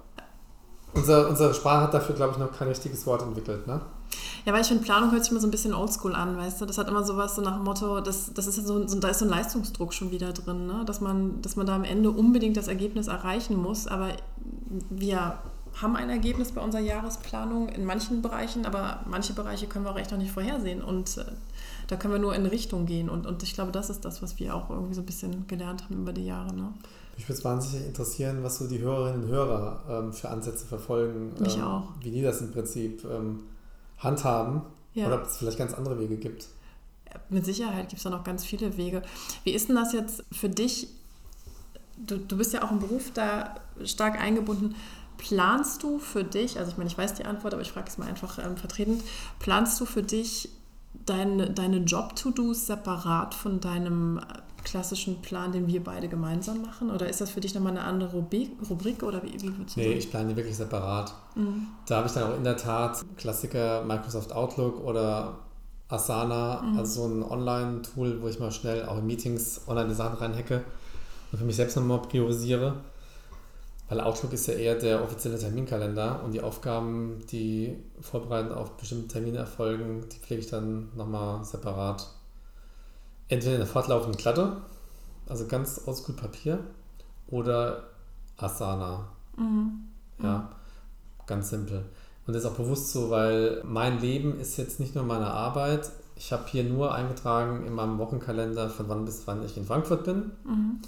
Unser, 0.94 1.30
unsere 1.30 1.54
Sprache 1.54 1.84
hat 1.84 1.94
dafür, 1.94 2.16
glaube 2.16 2.34
ich, 2.34 2.40
noch 2.40 2.52
kein 2.52 2.68
richtiges 2.68 3.06
Wort 3.06 3.22
entwickelt, 3.22 3.68
ne? 3.68 3.80
Ja, 4.46 4.54
weil 4.54 4.62
ich 4.62 4.68
finde, 4.68 4.84
Planung 4.84 5.12
hört 5.12 5.24
sich 5.24 5.32
immer 5.32 5.42
so 5.42 5.48
ein 5.48 5.52
bisschen 5.52 5.74
oldschool 5.74 6.14
an, 6.14 6.38
weißt 6.38 6.62
du? 6.62 6.66
Das 6.66 6.78
hat 6.78 6.88
immer 6.88 7.04
sowas 7.04 7.36
so 7.36 7.42
nach 7.42 7.56
dem 7.56 7.64
Motto, 7.64 8.00
das, 8.02 8.34
das 8.34 8.48
ist 8.48 8.56
so, 8.56 8.88
so, 8.88 9.00
da 9.00 9.10
ist 9.10 9.20
so 9.20 9.26
ein 9.26 9.32
Leistungsdruck 9.32 9.94
schon 9.94 10.12
wieder 10.12 10.34
drin, 10.34 10.68
ne? 10.68 10.84
dass, 10.86 11.02
man, 11.02 11.42
dass 11.42 11.56
man 11.56 11.66
da 11.66 11.76
am 11.76 11.84
Ende 11.84 12.12
unbedingt 12.12 12.58
das 12.58 12.68
Ergebnis 12.68 13.08
erreichen 13.08 13.62
muss. 13.62 13.88
Aber 13.88 14.10
wir 14.90 15.40
haben 15.82 15.96
ein 15.96 16.10
Ergebnis 16.10 16.52
bei 16.52 16.62
unserer 16.62 16.82
Jahresplanung 16.82 17.70
in 17.70 17.86
manchen 17.86 18.22
Bereichen, 18.22 18.66
aber 18.66 19.02
manche 19.10 19.34
Bereiche 19.34 19.68
können 19.68 19.86
wir 19.86 19.92
auch 19.92 19.98
echt 19.98 20.12
noch 20.12 20.18
nicht 20.18 20.32
vorhersehen. 20.32 20.82
Und 20.82 21.18
äh, 21.18 21.26
da 21.88 21.96
können 21.98 22.14
wir 22.14 22.20
nur 22.20 22.36
in 22.36 22.46
Richtung 22.46 22.86
gehen. 22.86 23.10
Und, 23.10 23.26
und 23.26 23.44
ich 23.44 23.54
glaube, 23.54 23.72
das 23.72 23.90
ist 23.90 24.06
das, 24.06 24.22
was 24.22 24.40
wir 24.40 24.56
auch 24.56 24.70
irgendwie 24.70 24.94
so 24.94 25.02
ein 25.02 25.06
bisschen 25.06 25.48
gelernt 25.48 25.84
haben 25.84 26.02
über 26.02 26.14
die 26.14 26.26
Jahre. 26.26 26.54
Ne? 26.54 26.74
Mich 27.18 27.28
würde 27.28 27.40
es 27.40 27.46
wahnsinnig 27.46 27.88
interessieren, 27.88 28.44
was 28.44 28.58
so 28.58 28.68
die 28.68 28.80
Hörerinnen 28.80 29.24
und 29.24 29.30
Hörer 29.30 29.82
ähm, 29.90 30.14
für 30.14 30.30
Ansätze 30.30 30.66
verfolgen. 30.66 31.34
Mich 31.40 31.58
ähm, 31.58 31.64
auch. 31.64 31.84
Wie 32.02 32.12
die 32.12 32.22
das 32.22 32.42
im 32.42 32.52
Prinzip 32.52 33.04
ähm, 33.06 33.40
handhaben 33.98 34.62
ja. 34.94 35.08
oder 35.08 35.22
ob 35.22 35.28
es 35.28 35.38
vielleicht 35.38 35.58
ganz 35.58 35.74
andere 35.74 36.00
Wege 36.00 36.18
gibt. 36.18 36.48
Mit 37.30 37.46
Sicherheit 37.46 37.90
gibt 37.90 37.98
es 37.98 38.04
da 38.04 38.10
noch 38.10 38.24
ganz 38.24 38.44
viele 38.44 38.78
Wege. 38.78 39.02
Wie 39.44 39.52
ist 39.52 39.70
denn 39.70 39.76
das 39.76 39.94
jetzt 39.94 40.24
für 40.32 40.50
dich? 40.50 40.88
Du, 41.98 42.18
du 42.18 42.38
bist 42.38 42.54
ja 42.54 42.64
auch 42.64 42.72
im 42.72 42.80
Beruf 42.80 43.12
da 43.14 43.56
stark 43.84 44.20
eingebunden. 44.20 44.76
Planst 45.18 45.82
du 45.84 45.98
für 45.98 46.26
dich, 46.26 46.60
also 46.60 46.72
ich 46.72 46.78
meine, 46.78 46.90
ich 46.90 46.98
weiß 46.98 47.14
die 47.14 47.26
Antwort, 47.26 47.54
aber 47.54 47.62
ich 47.62 47.72
frage 47.72 47.88
es 47.88 47.98
mal 47.98 48.08
einfach 48.08 48.38
ähm, 48.38 48.58
vertretend, 48.58 49.02
planst 49.40 49.80
du 49.80 49.86
für 49.86 50.04
dich 50.04 50.50
deine, 51.06 51.50
deine 51.50 51.78
Job-To-Dos 51.78 52.68
separat 52.68 53.34
von 53.34 53.62
deinem 53.62 54.20
klassischen 54.66 55.22
Plan, 55.22 55.54
den 55.54 55.68
wir 55.68 55.82
beide 55.82 56.10
gemeinsam 56.10 56.62
machen? 56.62 56.92
Oder 56.92 57.08
ist 57.08 57.22
das 57.22 57.30
für 57.30 57.40
dich 57.40 57.56
nochmal 57.56 57.72
eine 57.72 57.84
andere 57.84 58.12
Rubrik, 58.12 58.52
Rubrik 58.70 59.02
oder 59.04 59.24
wie, 59.24 59.34
wie 59.42 59.58
würdest 59.58 59.78
du 59.78 59.80
Nee, 59.80 59.86
sagen? 59.88 60.00
ich 60.00 60.10
plane 60.10 60.30
die 60.30 60.36
wirklich 60.36 60.58
separat. 60.58 61.14
Mhm. 61.36 61.68
Da 61.88 61.98
habe 61.98 62.08
ich 62.08 62.14
dann 62.14 62.24
auch 62.32 62.36
in 62.36 62.44
der 62.44 62.58
Tat 62.58 63.06
Klassiker 63.16 63.86
Microsoft 63.86 64.34
Outlook 64.34 64.84
oder 64.84 65.38
Asana, 65.88 66.62
mhm. 66.62 66.78
also 66.78 67.02
so 67.04 67.08
ein 67.08 67.24
Online-Tool, 67.24 68.22
wo 68.22 68.28
ich 68.28 68.40
mal 68.40 68.52
schnell 68.52 68.86
auch 68.86 68.98
in 68.98 69.06
Meetings 69.06 69.62
online 69.68 69.88
die 69.88 69.96
Sachen 69.96 70.18
reinhacke 70.18 70.64
und 71.32 71.38
für 71.38 71.46
mich 71.46 71.56
selbst 71.56 71.78
nochmal 71.78 72.02
priorisiere. 72.02 72.76
Weil 73.88 74.02
Outlook 74.02 74.34
ist 74.34 74.48
ja 74.48 74.56
eher 74.56 74.76
der 74.76 75.04
offizielle 75.04 75.38
Terminkalender 75.38 76.24
und 76.24 76.32
die 76.34 76.42
Aufgaben, 76.42 77.22
die 77.32 77.78
vorbereitend 78.02 78.52
auf 78.54 78.72
bestimmte 78.78 79.10
Termine 79.10 79.38
erfolgen, 79.38 80.06
die 80.12 80.18
pflege 80.18 80.42
ich 80.42 80.50
dann 80.50 80.90
nochmal 80.96 81.46
separat 81.46 82.08
entweder 83.28 83.56
eine 83.56 83.66
fortlaufende 83.66 84.18
Klatte, 84.18 84.58
also 85.28 85.48
ganz 85.48 85.82
oldschool 85.86 86.16
Papier, 86.16 86.60
oder 87.28 87.84
Asana. 88.38 89.08
Mhm. 89.38 89.88
Ja, 90.22 90.50
ganz 91.26 91.50
simpel. 91.50 91.86
Und 92.28 92.34
das 92.34 92.44
ist 92.44 92.50
auch 92.50 92.56
bewusst 92.56 92.92
so, 92.92 93.10
weil 93.10 93.62
mein 93.66 94.00
Leben 94.00 94.40
ist 94.40 94.58
jetzt 94.58 94.80
nicht 94.80 94.96
nur 94.96 95.04
meine 95.04 95.28
Arbeit. 95.28 95.92
Ich 96.16 96.32
habe 96.32 96.44
hier 96.48 96.64
nur 96.64 96.94
eingetragen 96.94 97.66
in 97.66 97.74
meinem 97.74 97.98
Wochenkalender, 97.98 98.70
von 98.70 98.90
wann 98.90 99.06
bis 99.06 99.24
wann 99.26 99.44
ich 99.44 99.58
in 99.58 99.66
Frankfurt 99.66 100.06
bin. 100.06 100.32
Mhm. 100.44 100.80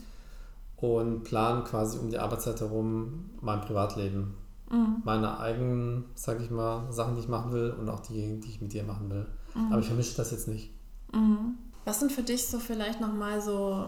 Und 0.78 1.24
plan 1.24 1.64
quasi 1.64 1.98
um 1.98 2.10
die 2.10 2.20
Arbeitszeit 2.20 2.62
herum 2.62 3.32
mein 3.42 3.62
Privatleben. 3.62 4.36
Mhm. 4.72 5.02
Meine 5.04 5.40
eigenen, 5.40 6.06
sag 6.16 6.42
ich 6.42 6.50
mal, 6.50 6.92
Sachen, 6.92 7.16
die 7.16 7.22
ich 7.22 7.28
machen 7.28 7.52
will 7.52 7.72
und 7.72 7.90
auch 7.90 8.00
die, 8.00 8.40
die 8.40 8.50
ich 8.50 8.62
mit 8.62 8.74
dir 8.74 8.84
machen 8.84 9.10
will. 9.10 9.26
Mhm. 9.54 9.72
Aber 9.72 9.82
ich 9.82 9.88
vermische 9.88 10.16
das 10.18 10.32
jetzt 10.32 10.48
nicht. 10.48 10.72
Mhm. 11.14 11.58
Was 11.88 12.02
sind 12.02 12.12
für 12.12 12.22
dich 12.22 12.48
so 12.48 12.60
vielleicht 12.60 13.00
nochmal 13.00 13.42
so 13.42 13.88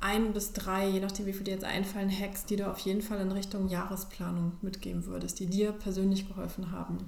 ein 0.00 0.32
bis 0.32 0.52
drei, 0.52 0.88
je 0.88 0.98
nachdem 0.98 1.26
wie 1.26 1.32
viele 1.32 1.44
dir 1.44 1.50
jetzt 1.52 1.64
einfallen, 1.64 2.10
Hacks, 2.10 2.46
die 2.46 2.56
du 2.56 2.68
auf 2.68 2.80
jeden 2.80 3.00
Fall 3.00 3.20
in 3.20 3.30
Richtung 3.30 3.68
Jahresplanung 3.68 4.54
mitgeben 4.60 5.06
würdest, 5.06 5.38
die 5.38 5.46
dir 5.46 5.70
persönlich 5.70 6.26
geholfen 6.26 6.72
haben? 6.72 6.98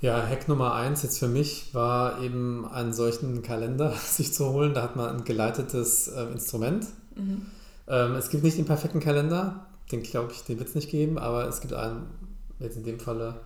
Ja, 0.00 0.26
Hack 0.26 0.48
Nummer 0.48 0.74
eins 0.74 1.04
jetzt 1.04 1.20
für 1.20 1.28
mich 1.28 1.72
war 1.72 2.20
eben 2.20 2.66
einen 2.66 2.92
solchen 2.92 3.42
Kalender 3.42 3.92
sich 4.04 4.34
zu 4.34 4.52
holen. 4.52 4.74
Da 4.74 4.82
hat 4.82 4.96
man 4.96 5.18
ein 5.18 5.24
geleitetes 5.24 6.08
äh, 6.08 6.24
Instrument. 6.32 6.84
Mhm. 7.14 7.46
Ähm, 7.86 8.16
es 8.16 8.28
gibt 8.28 8.42
nicht 8.42 8.58
den 8.58 8.64
perfekten 8.64 8.98
Kalender, 8.98 9.68
den 9.92 10.02
glaube 10.02 10.32
ich, 10.32 10.42
den 10.42 10.58
wird 10.58 10.70
es 10.70 10.74
nicht 10.74 10.90
geben, 10.90 11.16
aber 11.16 11.46
es 11.46 11.60
gibt 11.60 11.74
einen, 11.74 12.08
jetzt 12.58 12.76
in 12.76 12.82
dem 12.82 12.98
Falle, 12.98 13.40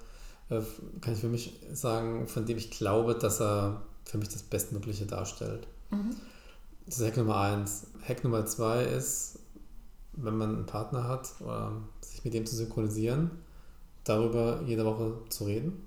äh, 0.48 0.62
kann 1.02 1.12
ich 1.12 1.20
für 1.20 1.28
mich 1.28 1.52
sagen, 1.74 2.26
von 2.28 2.46
dem 2.46 2.56
ich 2.56 2.70
glaube, 2.70 3.14
dass 3.14 3.42
er 3.42 3.82
für 4.08 4.18
mich 4.18 4.30
das 4.30 4.42
Bestmögliche 4.42 5.06
darstellt. 5.06 5.66
Mhm. 5.90 6.16
Das 6.86 6.98
ist 6.98 7.06
Hack 7.06 7.18
Nummer 7.18 7.36
eins. 7.36 7.86
Hack 8.06 8.24
Nummer 8.24 8.46
zwei 8.46 8.82
ist, 8.84 9.38
wenn 10.14 10.36
man 10.36 10.56
einen 10.56 10.66
Partner 10.66 11.06
hat, 11.06 11.34
sich 12.00 12.24
mit 12.24 12.32
dem 12.32 12.46
zu 12.46 12.56
synchronisieren, 12.56 13.30
darüber 14.04 14.62
jede 14.66 14.84
Woche 14.84 15.12
zu 15.28 15.44
reden. 15.44 15.84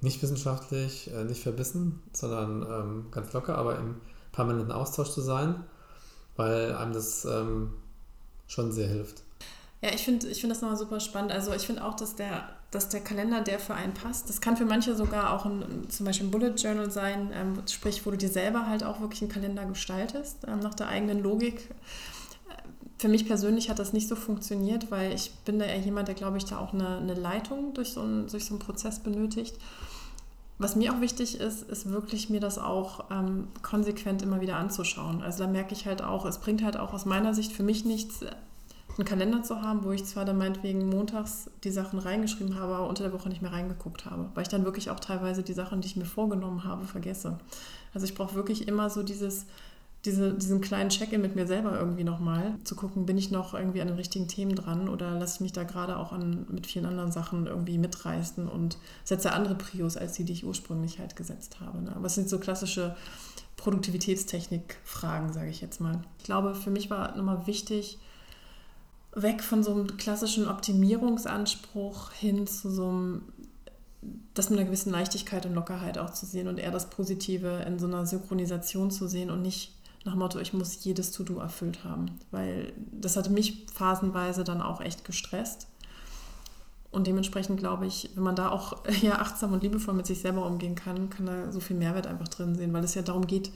Nicht 0.00 0.20
wissenschaftlich, 0.22 1.12
äh, 1.12 1.24
nicht 1.24 1.42
verbissen, 1.42 2.02
sondern 2.12 2.62
ähm, 2.62 3.06
ganz 3.10 3.32
locker, 3.32 3.56
aber 3.56 3.78
im 3.78 3.96
permanenten 4.32 4.72
Austausch 4.72 5.10
zu 5.10 5.20
sein, 5.20 5.62
weil 6.36 6.74
einem 6.74 6.92
das 6.92 7.24
ähm, 7.26 7.74
schon 8.46 8.72
sehr 8.72 8.88
hilft. 8.88 9.22
Ja, 9.82 9.90
ich 9.94 10.02
finde 10.02 10.28
ich 10.28 10.40
find 10.40 10.50
das 10.50 10.60
nochmal 10.60 10.76
super 10.76 11.00
spannend. 11.00 11.32
Also 11.32 11.54
ich 11.54 11.66
finde 11.66 11.84
auch, 11.84 11.94
dass 11.94 12.14
der, 12.14 12.50
dass 12.70 12.90
der 12.90 13.00
Kalender, 13.00 13.40
der 13.40 13.58
für 13.58 13.74
einen 13.74 13.94
passt, 13.94 14.28
das 14.28 14.40
kann 14.40 14.56
für 14.56 14.66
manche 14.66 14.94
sogar 14.94 15.32
auch 15.32 15.46
ein, 15.46 15.86
zum 15.88 16.04
Beispiel 16.04 16.26
ein 16.26 16.30
Bullet 16.30 16.54
Journal 16.56 16.90
sein, 16.90 17.30
ähm, 17.34 17.62
sprich, 17.66 18.04
wo 18.04 18.10
du 18.10 18.18
dir 18.18 18.28
selber 18.28 18.66
halt 18.66 18.84
auch 18.84 19.00
wirklich 19.00 19.22
einen 19.22 19.30
Kalender 19.30 19.64
gestaltest, 19.64 20.38
ähm, 20.46 20.60
nach 20.60 20.74
der 20.74 20.88
eigenen 20.88 21.22
Logik. 21.22 21.70
Für 22.98 23.08
mich 23.08 23.26
persönlich 23.26 23.70
hat 23.70 23.78
das 23.78 23.94
nicht 23.94 24.08
so 24.08 24.16
funktioniert, 24.16 24.90
weil 24.90 25.14
ich 25.14 25.32
bin 25.46 25.58
da 25.58 25.64
eher 25.64 25.78
jemand, 25.78 26.08
der, 26.08 26.14
glaube 26.14 26.36
ich, 26.36 26.44
da 26.44 26.58
auch 26.58 26.74
eine, 26.74 26.98
eine 26.98 27.14
Leitung 27.14 27.72
durch 27.72 27.94
so, 27.94 28.02
einen, 28.02 28.28
durch 28.28 28.44
so 28.44 28.50
einen 28.50 28.58
Prozess 28.58 28.98
benötigt. 28.98 29.56
Was 30.58 30.76
mir 30.76 30.92
auch 30.92 31.00
wichtig 31.00 31.40
ist, 31.40 31.62
ist 31.62 31.90
wirklich 31.90 32.28
mir 32.28 32.40
das 32.40 32.58
auch 32.58 33.10
ähm, 33.10 33.48
konsequent 33.62 34.20
immer 34.20 34.42
wieder 34.42 34.56
anzuschauen. 34.56 35.22
Also 35.22 35.44
da 35.44 35.50
merke 35.50 35.72
ich 35.72 35.86
halt 35.86 36.02
auch, 36.02 36.26
es 36.26 36.36
bringt 36.36 36.62
halt 36.62 36.76
auch 36.76 36.92
aus 36.92 37.06
meiner 37.06 37.32
Sicht 37.32 37.52
für 37.52 37.62
mich 37.62 37.86
nichts, 37.86 38.20
einen 39.00 39.08
Kalender 39.08 39.42
zu 39.42 39.62
haben, 39.62 39.84
wo 39.84 39.92
ich 39.92 40.04
zwar 40.04 40.24
dann 40.24 40.38
meinetwegen 40.38 40.88
montags 40.88 41.50
die 41.64 41.70
Sachen 41.70 41.98
reingeschrieben 41.98 42.58
habe, 42.58 42.74
aber 42.74 42.88
unter 42.88 43.02
der 43.02 43.12
Woche 43.12 43.28
nicht 43.28 43.42
mehr 43.42 43.52
reingeguckt 43.52 44.04
habe, 44.04 44.28
weil 44.34 44.42
ich 44.42 44.48
dann 44.48 44.64
wirklich 44.64 44.90
auch 44.90 45.00
teilweise 45.00 45.42
die 45.42 45.54
Sachen, 45.54 45.80
die 45.80 45.88
ich 45.88 45.96
mir 45.96 46.04
vorgenommen 46.04 46.64
habe, 46.64 46.84
vergesse. 46.84 47.38
Also 47.94 48.04
ich 48.04 48.14
brauche 48.14 48.34
wirklich 48.34 48.68
immer 48.68 48.90
so 48.90 49.02
dieses, 49.02 49.46
diese, 50.04 50.34
diesen 50.34 50.60
kleinen 50.60 50.90
Check-in 50.90 51.20
mit 51.22 51.34
mir 51.34 51.46
selber 51.46 51.78
irgendwie 51.78 52.04
nochmal, 52.04 52.54
zu 52.64 52.76
gucken, 52.76 53.06
bin 53.06 53.16
ich 53.16 53.30
noch 53.30 53.54
irgendwie 53.54 53.80
an 53.80 53.88
den 53.88 53.96
richtigen 53.96 54.28
Themen 54.28 54.54
dran 54.54 54.88
oder 54.88 55.18
lasse 55.18 55.36
ich 55.36 55.40
mich 55.40 55.52
da 55.52 55.64
gerade 55.64 55.96
auch 55.96 56.12
an, 56.12 56.46
mit 56.50 56.66
vielen 56.66 56.86
anderen 56.86 57.10
Sachen 57.10 57.46
irgendwie 57.46 57.78
mitreißen 57.78 58.48
und 58.48 58.76
setze 59.04 59.32
andere 59.32 59.54
Prios 59.54 59.96
als 59.96 60.12
die, 60.12 60.24
die 60.24 60.34
ich 60.34 60.44
ursprünglich 60.44 60.98
halt 60.98 61.16
gesetzt 61.16 61.60
habe. 61.60 61.82
Ne? 61.82 61.96
Aber 61.96 62.06
es 62.06 62.14
sind 62.14 62.28
so 62.28 62.38
klassische 62.38 62.96
Produktivitätstechnik-Fragen, 63.56 65.32
sage 65.32 65.48
ich 65.48 65.60
jetzt 65.62 65.80
mal. 65.80 66.00
Ich 66.18 66.24
glaube, 66.24 66.54
für 66.54 66.70
mich 66.70 66.90
war 66.90 67.16
nochmal 67.16 67.46
wichtig, 67.46 67.98
weg 69.14 69.42
von 69.42 69.62
so 69.62 69.72
einem 69.72 69.96
klassischen 69.96 70.48
Optimierungsanspruch 70.48 72.12
hin 72.12 72.46
zu 72.46 72.70
so 72.70 72.88
einem, 72.88 73.22
das 74.34 74.50
mit 74.50 74.58
einer 74.58 74.66
gewissen 74.66 74.92
Leichtigkeit 74.92 75.46
und 75.46 75.54
Lockerheit 75.54 75.98
auch 75.98 76.10
zu 76.10 76.26
sehen 76.26 76.48
und 76.48 76.58
eher 76.58 76.70
das 76.70 76.90
Positive 76.90 77.64
in 77.66 77.78
so 77.78 77.86
einer 77.86 78.06
Synchronisation 78.06 78.90
zu 78.90 79.08
sehen 79.08 79.30
und 79.30 79.42
nicht 79.42 79.74
nach 80.04 80.12
dem 80.12 80.20
Motto, 80.20 80.38
ich 80.38 80.52
muss 80.52 80.82
jedes 80.84 81.12
To-Do 81.12 81.38
erfüllt 81.38 81.84
haben. 81.84 82.06
Weil 82.30 82.72
das 82.92 83.16
hat 83.16 83.28
mich 83.30 83.66
phasenweise 83.74 84.44
dann 84.44 84.62
auch 84.62 84.80
echt 84.80 85.04
gestresst. 85.04 85.66
Und 86.90 87.06
dementsprechend 87.06 87.58
glaube 87.58 87.86
ich, 87.86 88.10
wenn 88.14 88.24
man 88.24 88.34
da 88.34 88.50
auch 88.50 88.82
ja, 89.02 89.18
achtsam 89.18 89.52
und 89.52 89.62
liebevoll 89.62 89.94
mit 89.94 90.06
sich 90.06 90.20
selber 90.20 90.46
umgehen 90.46 90.74
kann, 90.74 91.10
kann 91.10 91.26
da 91.26 91.52
so 91.52 91.60
viel 91.60 91.76
Mehrwert 91.76 92.06
einfach 92.06 92.28
drin 92.28 92.54
sehen, 92.54 92.72
weil 92.72 92.84
es 92.84 92.94
ja 92.94 93.02
darum 93.02 93.26
geht, 93.26 93.50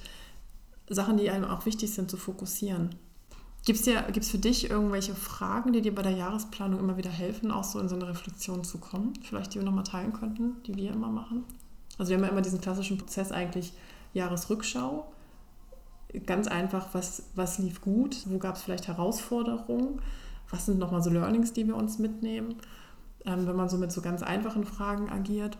Sachen, 0.88 1.16
die 1.16 1.30
einem 1.30 1.44
auch 1.44 1.64
wichtig 1.64 1.94
sind, 1.94 2.10
zu 2.10 2.18
fokussieren. 2.18 2.94
Gibt 3.64 3.86
es 3.86 4.30
für 4.30 4.38
dich 4.38 4.68
irgendwelche 4.68 5.14
Fragen, 5.14 5.72
die 5.72 5.80
dir 5.80 5.94
bei 5.94 6.02
der 6.02 6.12
Jahresplanung 6.12 6.80
immer 6.80 6.98
wieder 6.98 7.10
helfen, 7.10 7.50
auch 7.50 7.64
so 7.64 7.80
in 7.80 7.88
so 7.88 7.94
eine 7.94 8.08
Reflexion 8.08 8.62
zu 8.62 8.76
kommen? 8.76 9.14
Vielleicht, 9.22 9.54
die 9.54 9.58
wir 9.58 9.64
nochmal 9.64 9.84
teilen 9.84 10.12
könnten, 10.12 10.62
die 10.66 10.76
wir 10.76 10.92
immer 10.92 11.08
machen? 11.08 11.44
Also 11.96 12.10
wir 12.10 12.18
haben 12.18 12.24
ja 12.24 12.30
immer 12.30 12.42
diesen 12.42 12.60
klassischen 12.60 12.98
Prozess 12.98 13.32
eigentlich 13.32 13.72
Jahresrückschau. 14.12 15.10
Ganz 16.26 16.46
einfach, 16.46 16.88
was, 16.92 17.24
was 17.34 17.58
lief 17.58 17.80
gut, 17.80 18.18
wo 18.26 18.38
gab 18.38 18.56
es 18.56 18.62
vielleicht 18.62 18.86
Herausforderungen, 18.86 20.00
was 20.50 20.66
sind 20.66 20.78
nochmal 20.78 21.02
so 21.02 21.08
Learnings, 21.08 21.54
die 21.54 21.66
wir 21.66 21.74
uns 21.74 21.98
mitnehmen, 21.98 22.56
ähm, 23.24 23.46
wenn 23.46 23.56
man 23.56 23.70
so 23.70 23.78
mit 23.78 23.90
so 23.90 24.02
ganz 24.02 24.22
einfachen 24.22 24.64
Fragen 24.64 25.08
agiert. 25.08 25.56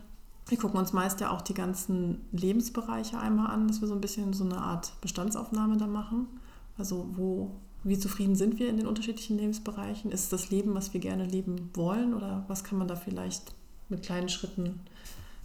Wir 0.47 0.59
gucken 0.59 0.79
uns 0.79 0.93
meist 0.93 1.21
ja 1.21 1.31
auch 1.31 1.41
die 1.41 1.55
ganzen 1.55 2.27
Lebensbereiche 2.33 3.19
einmal 3.19 3.51
an, 3.51 3.67
dass 3.67 3.81
wir 3.81 3.89
so 3.89 3.95
ein 3.95 4.03
bisschen 4.03 4.35
so 4.35 4.45
eine 4.45 4.59
Art 4.59 4.93
Bestandsaufnahme 5.01 5.79
da 5.79 5.87
machen. 5.87 6.29
Also 6.77 7.09
wo 7.13 7.51
wie 7.85 7.99
zufrieden 7.99 8.35
sind 8.35 8.59
wir 8.59 8.69
in 8.69 8.79
den 8.79 8.87
unterschiedlichen 8.87 9.39
Lebensbereichen? 9.39 10.11
Ist 10.11 10.25
es 10.25 10.29
das 10.31 10.51
Leben, 10.51 10.75
was 10.75 10.95
wir 10.95 11.01
gerne 11.01 11.27
leben 11.27 11.71
wollen? 11.75 12.15
Oder 12.15 12.45
was 12.49 12.65
kann 12.65 12.79
man 12.79 12.89
da 12.89 12.97
vielleicht 12.97 13.55
mit 13.89 14.03
kleinen 14.03 14.29
Schritten 14.29 14.81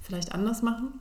vielleicht 0.02 0.34
anders 0.34 0.62
machen? 0.62 0.94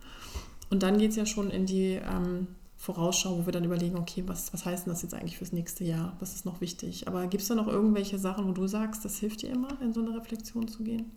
Und 0.71 0.83
dann 0.83 0.99
geht 0.99 1.11
es 1.11 1.17
ja 1.17 1.27
schon 1.27 1.51
in 1.51 1.65
die 1.65 1.93
ähm, 1.93 2.49
Vorausschau, 2.77 3.39
wo 3.39 3.47
wir 3.47 3.53
dann 3.53 3.65
überlegen, 3.65 3.97
okay, 3.97 4.25
was, 4.27 4.53
was 4.53 4.65
heißt 4.65 4.87
denn 4.87 4.93
das 4.93 5.03
jetzt 5.03 5.15
eigentlich 5.15 5.39
fürs 5.39 5.53
nächste 5.53 5.85
Jahr? 5.85 6.17
Was 6.21 6.35
ist 6.35 6.45
noch 6.45 6.61
wichtig? 6.61 7.09
Aber 7.09 7.27
gibt 7.27 7.43
es 7.43 7.49
da 7.49 7.55
noch 7.55 7.69
irgendwelche 7.69 8.19
Sachen, 8.19 8.47
wo 8.47 8.53
du 8.53 8.67
sagst, 8.67 9.05
das 9.05 9.17
hilft 9.17 9.43
dir 9.43 9.51
immer, 9.51 9.81
in 9.81 9.93
so 9.93 10.01
eine 10.01 10.17
Reflexion 10.17 10.69
zu 10.69 10.83
gehen? 10.83 11.11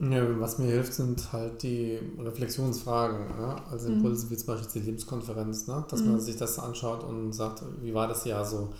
Ja, 0.00 0.40
was 0.40 0.58
mir 0.58 0.66
hilft, 0.66 0.94
sind 0.94 1.32
halt 1.32 1.62
die 1.62 2.00
Reflexionsfragen. 2.18 3.26
Ne? 3.38 3.56
Also 3.70 3.88
Impulse 3.88 4.26
mhm. 4.26 4.30
wie 4.30 4.36
zum 4.36 4.46
Beispiel 4.46 4.80
die 4.80 4.86
Lebenskonferenz, 4.86 5.68
ne? 5.68 5.84
dass 5.88 6.00
mhm. 6.00 6.12
man 6.12 6.20
sich 6.20 6.36
das 6.36 6.58
anschaut 6.58 7.04
und 7.04 7.32
sagt, 7.32 7.62
wie 7.82 7.94
war 7.94 8.08
das 8.08 8.24
Jahr 8.24 8.44
so? 8.44 8.70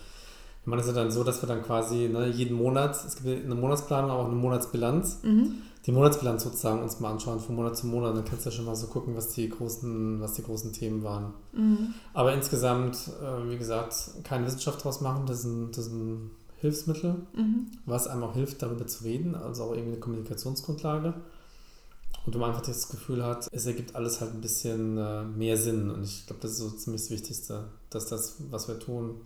Wir 0.65 0.71
machen 0.71 0.79
das 0.79 0.87
ja 0.87 0.93
dann 0.93 1.11
so, 1.11 1.25
dass 1.25 1.43
wir 1.43 1.49
dann 1.49 1.63
quasi 1.63 2.09
ne, 2.09 2.29
jeden 2.29 2.57
Monat, 2.57 2.95
es 3.05 3.17
gibt 3.17 3.45
eine 3.45 3.55
Monatsplanung, 3.55 4.11
aber 4.11 4.21
auch 4.21 4.27
eine 4.27 4.37
Monatsbilanz, 4.37 5.19
mhm. 5.23 5.55
die 5.87 5.93
Monatsbilanz 5.93 6.45
sozusagen 6.45 6.83
uns 6.83 7.01
mal 7.01 7.11
anschauen 7.11 7.41
von 7.41 7.57
Monat 7.57 7.77
zu 7.77 7.89
Monat. 7.89 8.17
Dann 8.17 8.25
kannst 8.25 8.47
du 8.47 8.51
ja 8.51 8.57
schon 8.57 8.67
mal 8.67 8.77
so 8.77 8.87
gucken, 8.87 9.17
was 9.17 9.31
die 9.31 9.49
großen, 9.49 10.21
was 10.21 10.35
die 10.35 10.43
großen 10.43 10.73
Themen 10.73 11.03
waren. 11.03 11.35
Mhm. 11.53 11.95
Aber 12.15 12.33
insgesamt, 12.33 13.11
äh, 13.21 13.51
wie 13.51 13.59
gesagt, 13.59 13.95
keine 14.23 14.47
Wissenschaft 14.47 14.85
draus 14.85 15.01
machen, 15.01 15.27
das 15.27 15.41
ist 15.41 15.45
ein, 15.47 15.69
das 15.73 15.87
ist 15.87 15.93
ein 15.93 16.31
Hilfsmittel, 16.61 17.27
mhm. 17.35 17.67
was 17.87 18.07
einem 18.07 18.23
auch 18.23 18.35
hilft, 18.35 18.63
darüber 18.63 18.87
zu 18.87 19.03
reden, 19.03 19.35
also 19.35 19.65
auch 19.65 19.73
irgendwie 19.73 19.93
eine 19.93 20.01
Kommunikationsgrundlage. 20.01 21.15
Und 22.25 22.35
wo 22.37 22.39
man 22.39 22.51
einfach 22.51 22.63
das 22.63 22.89
Gefühl 22.89 23.25
hat, 23.25 23.49
es 23.51 23.67
ergibt 23.67 23.97
alles 23.97 24.21
halt 24.21 24.33
ein 24.33 24.41
bisschen 24.41 24.97
äh, 24.97 25.25
mehr 25.25 25.57
Sinn. 25.57 25.91
Und 25.91 26.05
ich 26.05 26.25
glaube, 26.27 26.41
das 26.41 26.53
ist 26.53 26.59
so 26.59 26.71
ziemlich 26.71 27.03
das 27.03 27.11
Wichtigste, 27.11 27.65
dass 27.91 28.07
das, 28.07 28.37
was 28.51 28.69
wir 28.69 28.79
tun, 28.79 29.17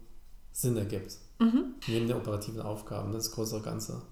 Sinn 0.53 0.79
ergibt. 0.79 1.19
Mhm. 1.39 1.75
Neben 1.87 2.09
den 2.09 2.17
operativen 2.17 2.63
Aufgaben, 2.63 3.13
das 3.13 3.33
größere 3.33 3.61
Ganze. 3.61 4.03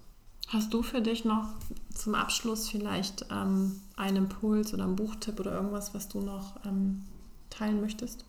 Hast 0.47 0.73
du 0.73 0.83
für 0.83 1.01
dich 1.01 1.25
noch 1.25 1.49
zum 1.93 2.13
Abschluss 2.13 2.69
vielleicht 2.69 3.25
ähm, 3.31 3.81
einen 3.95 4.17
Impuls 4.17 4.73
oder 4.73 4.83
einen 4.83 4.95
Buchtipp 4.95 5.39
oder 5.39 5.53
irgendwas, 5.53 5.93
was 5.95 6.07
du 6.07 6.21
noch 6.21 6.55
ähm, 6.65 7.03
teilen 7.49 7.81
möchtest? 7.81 8.25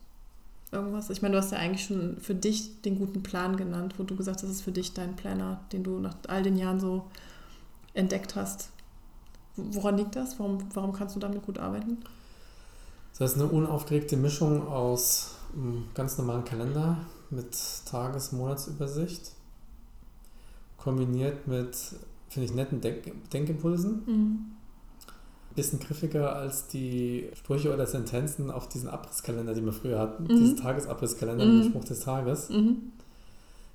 Irgendwas? 0.73 1.11
Ich 1.11 1.21
meine, 1.21 1.33
du 1.33 1.39
hast 1.39 1.53
ja 1.53 1.59
eigentlich 1.59 1.85
schon 1.85 2.19
für 2.21 2.35
dich 2.35 2.81
den 2.83 2.99
guten 2.99 3.23
Plan 3.23 3.57
genannt, 3.57 3.95
wo 3.99 4.03
du 4.03 4.17
gesagt 4.17 4.39
hast, 4.39 4.45
das 4.45 4.51
ist 4.51 4.63
für 4.63 4.73
dich 4.73 4.95
dein 4.95 5.15
Planner, 5.15 5.61
den 5.73 5.85
du 5.85 5.99
nach 5.99 6.17
all 6.29 6.43
den 6.43 6.57
Jahren 6.57 6.81
so 6.81 7.05
entdeckt 7.93 8.35
hast. 8.35 8.71
Woran 9.57 9.99
liegt 9.99 10.17
das? 10.17 10.39
Warum, 10.39 10.59
warum 10.75 10.93
kannst 10.93 11.17
du 11.17 11.21
damit 11.21 11.43
gut 11.43 11.59
arbeiten? 11.59 11.99
Das 13.19 13.33
ist 13.33 13.41
eine 13.41 13.51
unaufgeregte 13.51 14.17
Mischung 14.17 14.67
aus 14.67 15.37
einem 15.55 15.85
ganz 15.95 16.19
normalen 16.19 16.45
Kalender, 16.45 16.99
mit 17.31 17.57
Tages-, 17.87 18.33
Monatsübersicht, 18.33 19.33
kombiniert 20.77 21.47
mit, 21.47 21.77
finde 22.29 22.49
ich, 22.49 22.55
netten 22.55 22.81
Denk 22.81 23.31
Denkimpulsen. 23.31 24.03
Mhm. 24.07 24.39
Bisschen 25.55 25.81
griffiger 25.81 26.37
als 26.37 26.69
die 26.69 27.31
Sprüche 27.35 27.73
oder 27.73 27.87
Sentenzen 27.87 28.51
auf 28.51 28.69
diesen 28.69 28.91
Abrisskalender, 28.91 29.55
die 29.55 29.65
wir 29.65 29.73
früher 29.73 29.99
hatten. 29.99 30.25
Mhm. 30.25 30.29
Diesen 30.29 30.57
Tagesabrisskalender 30.59 31.47
mhm. 31.47 31.57
mit 31.57 31.65
dem 31.65 31.71
Spruch 31.71 31.85
des 31.85 32.01
Tages. 32.01 32.51
Mhm. 32.51 32.93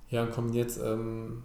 Ja, 0.09 0.23
und 0.23 0.31
kombiniert 0.31 0.77
ähm, 0.83 1.43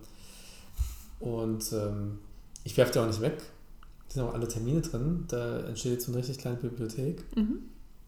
und 1.18 1.72
ähm, 1.72 2.18
ich 2.62 2.76
werfe 2.76 2.92
die 2.92 2.98
auch 2.98 3.06
nicht 3.06 3.22
weg. 3.22 3.42
Da 4.08 4.14
sind 4.14 4.22
auch 4.24 4.34
alle 4.34 4.46
Termine 4.46 4.82
drin. 4.82 5.24
Da 5.28 5.60
entsteht 5.60 5.92
jetzt 5.92 6.06
so 6.06 6.12
eine 6.12 6.18
richtig 6.18 6.38
kleine 6.38 6.58
Bibliothek. 6.58 7.24
Mhm. 7.36 7.60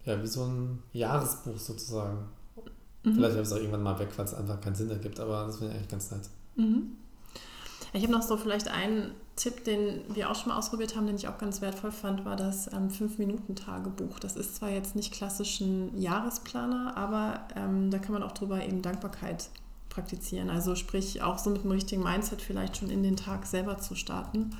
Ja, 0.04 0.22
wie 0.22 0.26
so 0.26 0.44
ein 0.44 0.82
Jahresbuch 0.92 1.58
sozusagen. 1.58 2.26
Mhm. 3.02 3.14
Vielleicht 3.14 3.34
werfe 3.34 3.40
ich 3.40 3.46
es 3.46 3.52
auch 3.52 3.56
irgendwann 3.56 3.82
mal 3.82 3.98
weg, 3.98 4.10
weil 4.16 4.26
es 4.26 4.34
einfach 4.34 4.60
keinen 4.60 4.74
Sinn 4.74 4.90
ergibt, 4.90 5.18
aber 5.20 5.46
das 5.46 5.56
finde 5.56 5.72
ich 5.72 5.78
eigentlich 5.78 5.90
ganz 5.90 6.10
nett. 6.10 6.28
Ich 7.92 8.02
habe 8.02 8.12
noch 8.12 8.22
so 8.22 8.36
vielleicht 8.36 8.68
einen 8.68 9.12
Tipp, 9.36 9.64
den 9.64 10.00
wir 10.08 10.30
auch 10.30 10.34
schon 10.34 10.48
mal 10.48 10.58
ausprobiert 10.58 10.96
haben, 10.96 11.06
den 11.06 11.16
ich 11.16 11.28
auch 11.28 11.38
ganz 11.38 11.60
wertvoll 11.60 11.92
fand, 11.92 12.24
war 12.24 12.36
das 12.36 12.72
ähm, 12.72 12.88
5-Minuten-Tagebuch. 12.88 14.18
Das 14.18 14.36
ist 14.36 14.56
zwar 14.56 14.70
jetzt 14.70 14.96
nicht 14.96 15.12
klassisch 15.12 15.60
ein 15.60 15.96
Jahresplaner, 15.98 16.96
aber 16.96 17.40
ähm, 17.54 17.90
da 17.90 17.98
kann 17.98 18.12
man 18.12 18.22
auch 18.22 18.32
drüber 18.32 18.64
eben 18.64 18.82
Dankbarkeit 18.82 19.48
praktizieren. 19.90 20.50
Also 20.50 20.74
sprich 20.74 21.22
auch 21.22 21.38
so 21.38 21.50
mit 21.50 21.64
dem 21.64 21.70
richtigen 21.70 22.02
Mindset 22.02 22.40
vielleicht 22.40 22.78
schon 22.78 22.90
in 22.90 23.02
den 23.02 23.16
Tag 23.16 23.46
selber 23.46 23.78
zu 23.78 23.94
starten 23.94 24.50